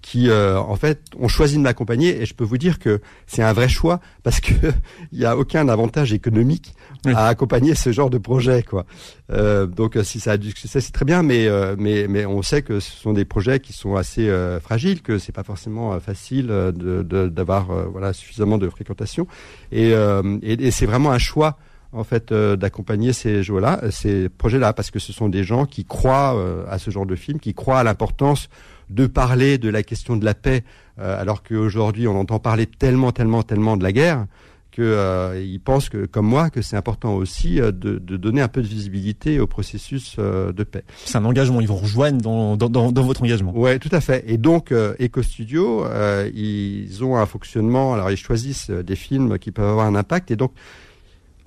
[0.03, 3.43] qui euh, en fait ont choisi de m'accompagner et je peux vous dire que c'est
[3.43, 4.53] un vrai choix parce que
[5.13, 6.75] il y a aucun avantage économique
[7.15, 8.87] à accompagner ce genre de projet quoi.
[9.33, 12.25] Euh, donc euh, si ça a du succès c'est très bien mais euh, mais mais
[12.27, 15.45] on sait que ce sont des projets qui sont assez euh, fragiles que c'est pas
[15.45, 19.27] forcément euh, facile de de- d'avoir voilà suffisamment de fréquentation
[19.73, 21.59] et euh, et, et c'est vraiment un choix
[21.93, 25.85] en fait euh, d'accompagner ces jeux-là, ces projets-là, parce que ce sont des gens qui
[25.85, 28.49] croient euh, à ce genre de film, qui croient à l'importance
[28.91, 30.63] de parler de la question de la paix,
[30.99, 34.27] euh, alors qu'aujourd'hui on entend parler tellement, tellement, tellement de la guerre
[34.73, 38.49] que euh, pensent que, comme moi, que c'est important aussi euh, de, de donner un
[38.49, 40.85] peu de visibilité au processus euh, de paix.
[41.05, 41.61] C'est un engagement.
[41.61, 43.53] Ils vous rejoignent dans dans, dans, dans votre engagement.
[43.57, 44.25] Ouais, tout à fait.
[44.29, 47.95] Et donc, euh, EcoStudio, euh, ils ont un fonctionnement.
[47.95, 50.31] Alors, ils choisissent des films qui peuvent avoir un impact.
[50.31, 50.53] Et donc,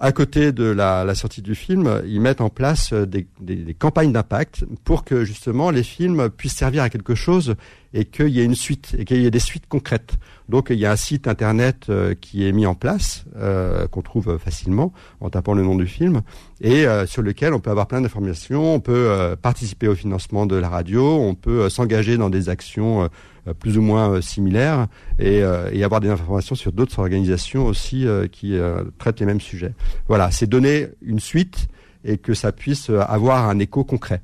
[0.04, 3.26] à côté de la, sortie du film, ils mettent en place euh, des,
[3.74, 7.56] campagnes d'impact pour que justement les films puissent servir à quelque chose
[7.94, 10.16] et qu'il y ait une suite et qu'il y ait des suites concrètes.
[10.50, 14.02] Donc il y a un site internet euh, qui est mis en place euh, qu'on
[14.02, 14.92] trouve facilement
[15.22, 16.22] en tapant le nom du film
[16.60, 20.70] et sur lequel on peut avoir plein d'informations, on peut participer au financement de la
[20.70, 23.10] radio, on peut s'engager dans des actions
[23.60, 24.88] plus ou moins euh, similaires
[25.20, 29.26] et, euh, et avoir des informations sur d'autres organisations aussi euh, qui euh, traitent les
[29.26, 29.74] mêmes sujets.
[30.08, 31.68] Voilà, c'est donner une suite
[32.06, 34.22] et que ça puisse euh, avoir un écho concret.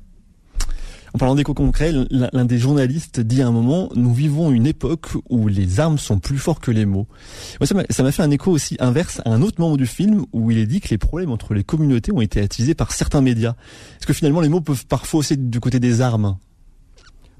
[1.12, 5.08] En parlant d'écho concret, l'un des journalistes dit à un moment, nous vivons une époque
[5.28, 7.08] où les armes sont plus forts que les mots.
[7.58, 10.52] Moi, ça m'a fait un écho aussi inverse à un autre moment du film où
[10.52, 13.56] il est dit que les problèmes entre les communautés ont été attisés par certains médias.
[13.98, 16.36] Est-ce que finalement les mots peuvent parfois aussi être du côté des armes?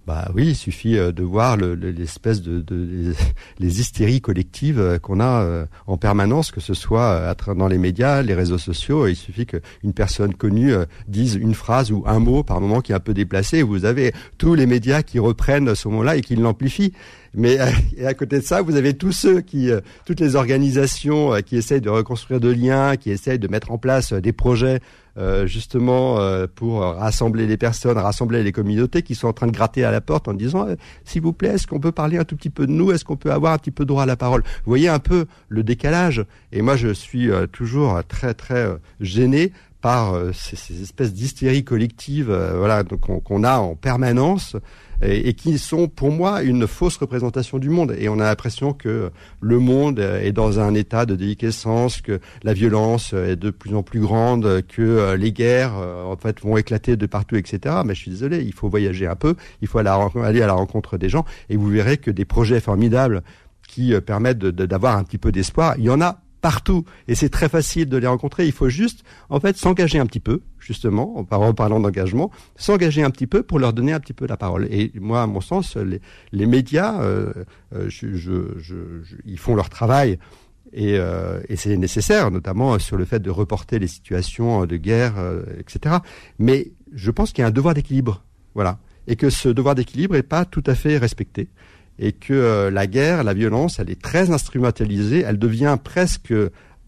[0.07, 2.65] Bah oui, il suffit euh, de voir le- le- l'espèce de,
[3.59, 8.23] les, hystéries collectives euh, qu'on a euh, en permanence, que ce soit dans les médias,
[8.23, 9.07] les réseaux sociaux.
[9.07, 10.73] Il suffit qu'une personne connue
[11.07, 13.63] dise une phrase ou un mot par moment qui est un peu déplacé.
[13.63, 16.93] Vous avez tous les médias qui reprennent ce mot-là et qui l'amplifient.
[17.35, 17.67] Mais euh,
[17.97, 21.41] et à côté de ça, vous avez tous ceux qui, euh, toutes les organisations euh,
[21.41, 24.81] qui essayent de reconstruire de liens, qui essayent de mettre en place des projets
[25.45, 26.19] justement
[26.55, 30.01] pour rassembler les personnes, rassembler les communautés qui sont en train de gratter à la
[30.01, 30.67] porte en disant
[31.05, 33.19] s'il vous plaît, est-ce qu'on peut parler un tout petit peu de nous, est-ce qu'on
[33.19, 34.43] peut avoir un petit peu droit à la parole?
[34.43, 36.25] Vous voyez un peu le décalage.
[36.53, 38.67] Et moi, je suis toujours très très
[39.01, 39.53] gêné
[39.83, 44.57] par ces, ces espèces d'hystérie collective, voilà, qu'on a en permanence
[45.03, 47.95] et, qui sont pour moi une fausse représentation du monde.
[47.99, 52.53] Et on a l'impression que le monde est dans un état de déliquescence, que la
[52.53, 56.57] violence est de plus en plus grande, que euh, les guerres euh, en fait vont
[56.57, 57.77] éclater de partout, etc.
[57.85, 59.89] Mais je suis désolé, il faut voyager un peu, il faut aller
[60.43, 63.23] à la rencontre des gens, et vous verrez que des projets formidables
[63.69, 67.29] qui euh, permettent d'avoir un petit peu d'espoir, il y en a partout et c'est
[67.29, 68.47] très facile de les rencontrer.
[68.47, 72.31] Il faut juste en fait s'engager un petit peu, justement, en par- en parlant d'engagement,
[72.57, 74.67] s'engager un petit peu pour leur donner un petit peu la parole.
[74.71, 75.77] Et moi, à mon sens,
[76.33, 77.33] les, médias, euh,
[77.75, 78.77] euh, je- je- je-
[79.25, 80.19] ils font leur travail.
[80.73, 85.15] Et, euh, et c'est nécessaire, notamment sur le fait de reporter les situations de guerre,
[85.19, 85.97] euh, etc.
[86.39, 88.23] Mais je pense qu'il y a un devoir d'équilibre,
[88.55, 88.79] voilà,
[89.09, 91.49] et que ce devoir d'équilibre n'est pas tout à fait respecté
[92.01, 96.35] et que euh, la guerre, la violence, elle est très instrumentalisée, elle devient presque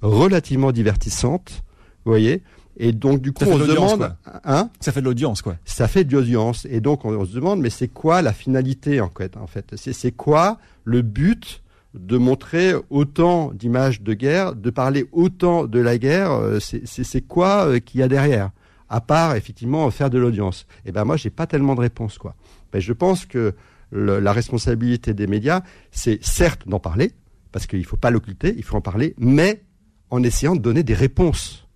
[0.01, 1.63] relativement divertissante
[2.05, 2.43] Vous voyez
[2.79, 4.17] et donc du coup, on de se demande, quoi.
[4.45, 4.71] hein?
[4.81, 5.57] Ça fait de l'audience, quoi.
[5.67, 6.67] ça fait de l'audience.
[6.71, 9.75] Et donc, on, on se demande, mais c'est quoi la finalité, en fait, en fait?
[9.77, 15.99] C'est quoi le but de montrer autant d'images de guerre, de parler autant de la
[15.99, 16.33] guerre?
[16.33, 18.51] Euh, C'est quoi euh, qu'il y a derrière?
[18.89, 20.67] À part, effectivement, faire de l'audience.
[20.87, 22.35] Et ben moi, j'ai pas tellement de réponse, quoi.
[22.73, 23.55] Ben, je pense que
[23.93, 27.13] la responsabilité des médias, c'est certes d'en parler,
[27.53, 29.63] parce qu'il faut pas l'occulter, il faut en parler, mais
[30.11, 31.69] en essayant de donner des réponses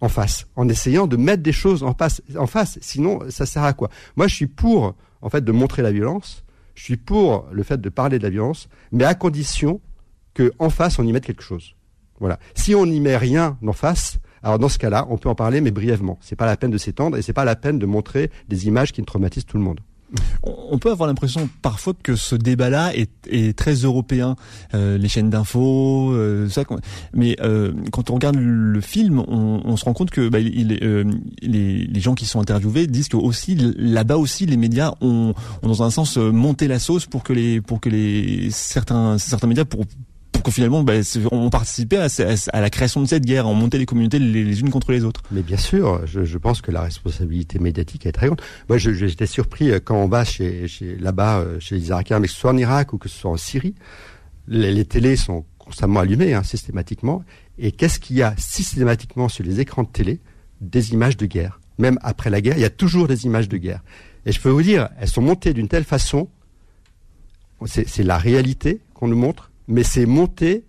[0.00, 2.78] en face, en essayant de mettre des choses en face.
[2.80, 3.90] Sinon, ça sert à quoi?
[4.16, 6.44] Moi, je suis pour, en fait, de montrer la violence.
[6.74, 9.80] Je suis pour le fait de parler de la violence, mais à condition
[10.34, 11.74] que en face, on y mette quelque chose.
[12.20, 12.38] Voilà.
[12.54, 15.60] Si on n'y met rien en face, alors dans ce cas-là, on peut en parler,
[15.60, 16.18] mais brièvement.
[16.20, 18.92] C'est pas la peine de s'étendre et c'est pas la peine de montrer des images
[18.92, 19.80] qui ne traumatisent tout le monde.
[20.42, 24.36] On peut avoir l'impression parfois que ce débat-là est, est très européen,
[24.74, 26.62] Euh, les chaînes d'infos, euh, ça.
[27.14, 30.78] Mais euh, quand on regarde le film, on, on se rend compte que bah, il,
[30.82, 31.04] euh,
[31.42, 35.68] les, les gens qui sont interviewés disent que aussi là-bas aussi les médias ont, ont
[35.68, 39.46] dans un sens euh, monté la sauce pour que les pour que les certains certains
[39.46, 39.84] médias pour
[40.46, 40.94] que finalement bah,
[41.32, 44.92] on participait à, la création de cette guerre, on montait les communautés les, unes contre
[44.92, 45.22] les autres.
[45.30, 48.40] Mais bien sûr, je, pense que la responsabilité médiatique est très grande.
[48.68, 50.68] Moi, j'étais surpris euh, quand on va chez,
[51.00, 53.30] là-bas, euh, chez les Irakiens, mais que ce soit en Irak ou que ce soit
[53.30, 53.74] en Syrie,
[54.46, 57.24] les, les télés sont constamment allumées, hein, systématiquement.
[57.58, 60.20] Et qu'est-ce qu'il y a systématiquement sur les écrans de télé
[60.60, 61.60] Des images de guerre?
[61.78, 63.82] Même après la guerre, il y a toujours des images de guerre.
[64.24, 66.28] Et je peux vous dire, elles sont montées d'une telle façon,
[67.66, 70.64] c'est la réalité qu'on nous montre, mais c'est monté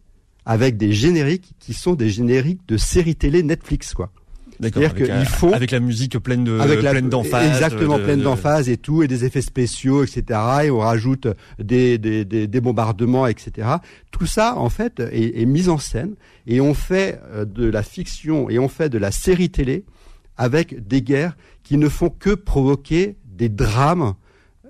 [0.46, 4.12] avec des génériques qui sont des génériques de séries télé Netflix, quoi.
[4.60, 4.82] D'accord.
[4.82, 7.48] C'est-à-dire Avec, euh, font avec la musique pleine de avec la, pleine d'emphase.
[7.48, 10.24] exactement de- pleine de- d'emphase et tout et des effets spéciaux etc
[10.64, 11.28] et on rajoute
[11.60, 13.68] des, des, des, des bombardements etc
[14.10, 16.16] tout ça en fait est, est mis en scène
[16.48, 19.86] et on fait euh, de la fiction et on fait de la série télé
[20.38, 24.16] avec des guerres qui ne font que provoquer des drames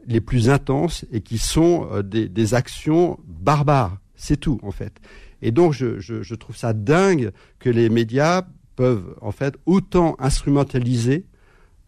[0.05, 4.99] les plus intenses et qui sont euh, des, des actions barbares c'est tout en fait
[5.41, 8.43] et donc je, trouve ça dingue que les médias
[8.75, 11.25] peuvent en fait autant instrumentaliser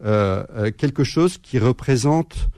[0.02, 2.48] euh, euh, quelque chose qui représente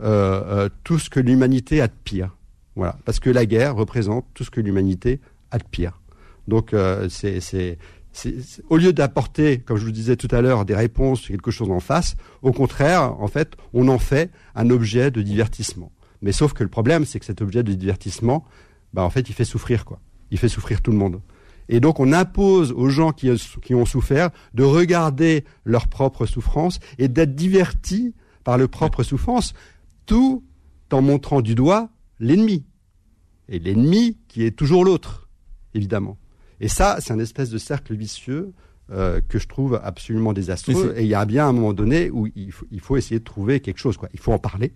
[0.00, 2.36] euh, tout ce que l'humanité a de pire.
[2.76, 5.20] Voilà, parce que la guerre représente tout ce que l'humanité
[5.50, 6.00] a de pire.
[6.48, 6.74] Donc
[7.08, 7.78] c'est-
[8.68, 11.80] au lieu d'apporter, comme je vous disais tout à l'heure, des réponses, quelque chose en
[11.80, 15.92] face, au contraire, en fait, on en fait un objet de divertissement.
[16.20, 18.44] Mais sauf que le problème, c'est que cet objet de divertissement,
[18.92, 20.00] bah, en fait, il fait souffrir, quoi.
[20.30, 21.20] Il fait souffrir tout le monde.
[21.68, 23.30] Et donc, on impose aux gens qui,
[23.62, 28.14] qui ont souffert de regarder leur propre souffrance et d'être divertis
[28.44, 29.54] par leur propre souffrance,
[30.06, 30.44] tout
[30.90, 32.64] en montrant du doigt l'ennemi.
[33.48, 35.28] Et l'ennemi qui est toujours l'autre,
[35.74, 36.18] évidemment.
[36.60, 38.52] Et ça, c'est un espèce de cercle vicieux
[38.90, 40.94] euh, que je trouve absolument désastreux.
[40.96, 43.24] Et il y a bien un moment donné où il faut, il faut essayer de
[43.24, 43.96] trouver quelque chose.
[43.96, 44.08] Quoi.
[44.12, 44.72] Il faut en parler,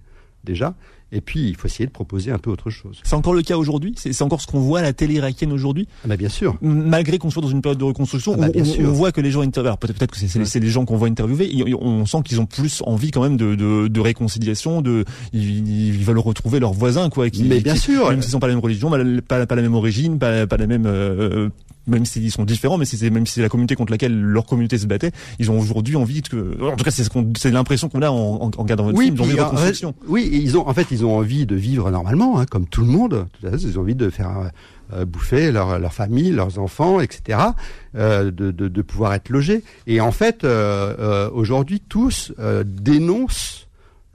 [0.46, 0.74] déjà.
[1.12, 3.00] Et puis, il faut essayer de proposer un peu autre chose.
[3.04, 3.94] C'est encore le cas aujourd'hui?
[3.96, 5.86] C'est encore ce qu'on voit à la télé irakienne aujourd'hui?
[6.04, 6.56] Ah bah bien sûr.
[6.60, 9.42] Malgré qu'on soit dans une période de reconstruction, Ah bah on, voit que les gens
[9.42, 9.68] interviewent.
[9.68, 11.48] Alors peut-être que c'est les- c'est les gens qu'on voit interviewer.
[11.56, 14.82] et On sent qu'ils ont plus envie quand même de, de, de réconciliation.
[14.82, 17.30] De ils, ils veulent retrouver leurs voisins, quoi.
[17.30, 18.10] Qui, Mais bien qui- sûr.
[18.10, 20.46] Même s'ils sont pas la même religion, pas, la- pas, pas la même origine, pas,
[20.48, 20.86] pas la même.
[20.86, 21.50] euh,
[21.86, 24.46] même s'ils sont différents, mais si c'est même si c'est la communauté contre laquelle leur
[24.46, 26.60] communauté se battait, ils ont aujourd'hui envie que.
[26.62, 28.98] En tout cas, c'est ce qu'on- c'est l'impression qu'on a en, en, en regardant votre
[29.00, 29.14] film.
[29.14, 29.94] Ils ont envie de en fait, reconstruction.
[30.08, 32.88] oui, ils ont en fait ils ont envie de vivre normalement, hein, comme tout le
[32.88, 33.26] monde.
[33.40, 34.48] Tout à fait, ils ont envie de faire euh,
[35.00, 37.38] euh, bouffer leur, leur famille, leurs enfants, etc.
[37.96, 39.64] euh, de, de, de pouvoir être logés.
[39.86, 43.65] Et en fait, euh, euh, aujourd'hui, tous euh, dénoncent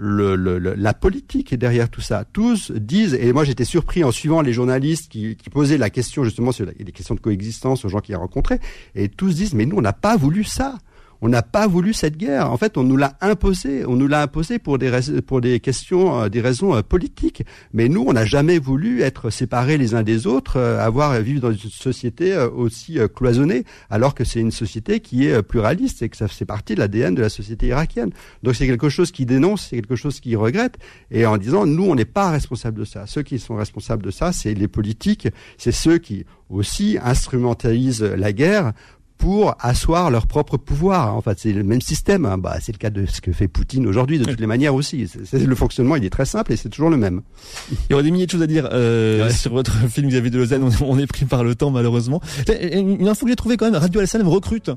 [0.02, 2.26] la politique est derrière tout ça.
[2.32, 6.24] Tous disent, et moi j'étais surpris en suivant les journalistes qui, qui posaient la question
[6.24, 8.60] justement sur les questions de coexistence aux gens qui a rencontrés,
[8.96, 10.78] et tous disent, mais nous on n'a pas voulu ça.
[11.24, 12.52] On n'a pas voulu cette guerre.
[12.52, 13.86] En fait, on nous l'a imposé.
[13.86, 14.92] On nous l'a imposé pour des
[15.26, 17.44] pour des questions, euh, des raisons euh, politiques.
[17.74, 21.42] Mais nous, on n'a jamais voulu être séparés les uns des autres, euh, avoir vivre
[21.42, 26.18] dans une société aussi cloisonnée, alors que c'est une société qui est pluraliste et que
[26.18, 28.12] ça fait partie de l'ADN de la société irakienne.
[28.42, 30.78] Donc c'est quelque chose qui dénonce, c'est quelque chose qui regrette,
[31.12, 33.06] et en disant nous, on n'est pas responsable de ça.
[33.06, 38.34] Ceux qui sont responsables de ça, c'est les politiques, c'est ceux qui aussi instrumentalisent la
[38.34, 38.74] guerre
[39.22, 41.16] pour asseoir leur propre pouvoir.
[41.16, 42.26] En fait, c'est le même système.
[42.26, 42.38] hein.
[42.40, 45.08] Bah, c'est le cas de ce que fait Poutine aujourd'hui, de toutes les manières aussi.
[45.32, 47.22] Le fonctionnement, il est très simple et c'est toujours le même.
[47.72, 49.32] Il y aurait des milliers de choses à dire euh, Ouais.
[49.32, 50.64] sur votre film Xavier de Lausanne.
[50.82, 52.20] On, on est pris par le temps malheureusement.
[52.74, 54.72] Une info que j'ai trouvée quand même, Radio Al-Salam recrute.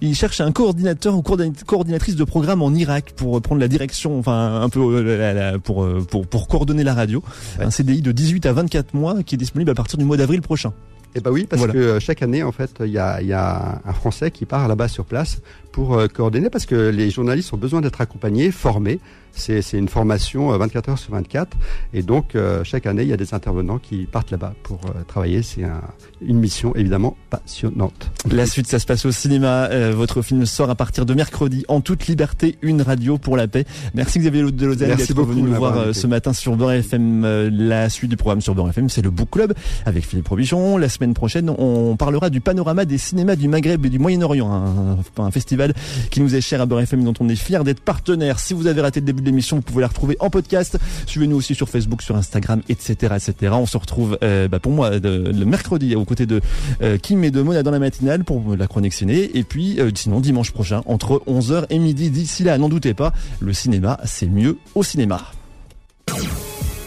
[0.00, 4.18] Il cherche un coordinateur ou coordina- coordinatrice de programme en Irak pour prendre la direction,
[4.18, 7.22] enfin un peu euh, pour, euh, pour pour coordonner la radio.
[7.60, 10.40] Un CDI de 18 à 24 mois qui est disponible à partir du mois d'avril
[10.42, 10.72] prochain.
[11.18, 11.72] Eh ben oui, parce Voilà.
[11.72, 14.44] que euh, chaque année, en fait, il y a, il y a un Français qui
[14.44, 15.40] part là-bas sur place
[15.76, 18.98] pour euh, coordonner, parce que les journalistes ont besoin d'être accompagnés, formés.
[19.38, 21.54] C'est une formation euh, 24 heures sur 24,
[21.92, 25.02] et donc euh, chaque année, il y a des intervenants qui partent là-bas pour euh,
[25.06, 25.42] travailler.
[25.42, 25.82] C'est un-
[26.22, 28.10] une mission évidemment passionnante.
[28.32, 29.68] La suite, ça se passe au cinéma.
[29.70, 33.46] Euh, votre film sort à partir de mercredi en toute liberté, une radio pour la
[33.46, 33.66] paix.
[33.92, 37.22] Merci Xavier de Lausanne Merci d'être venu nous voir euh, ce matin sur Beurre FM.
[37.26, 39.52] Euh, La suite du programme sur Beurre FM, c'est le Book Club
[39.84, 40.78] avec Philippe Robichon.
[40.78, 45.22] La semaine prochaine, on parlera du panorama des cinémas du Maghreb et du Moyen-Orient, un,
[45.22, 45.65] un festival
[46.10, 48.38] qui nous est cher à Beurre FM, dont on est fier d'être partenaire.
[48.38, 50.78] Si vous avez raté le début de l'émission, vous pouvez la retrouver en podcast.
[51.06, 53.52] Suivez-nous aussi sur Facebook, sur Instagram, etc., etc.
[53.54, 56.40] On se retrouve, euh, bah, pour moi, le mercredi aux côtés de
[56.82, 59.36] euh, Kim et de Mona dans la matinale pour la chronique ciné.
[59.36, 62.10] Et puis, euh, sinon, dimanche prochain, entre 11h et midi.
[62.10, 65.32] D'ici là, n'en doutez pas, le cinéma, c'est mieux au cinéma.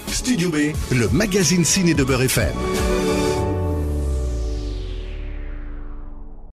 [0.07, 2.98] Studio B, le magazine ciné de Beurre FM.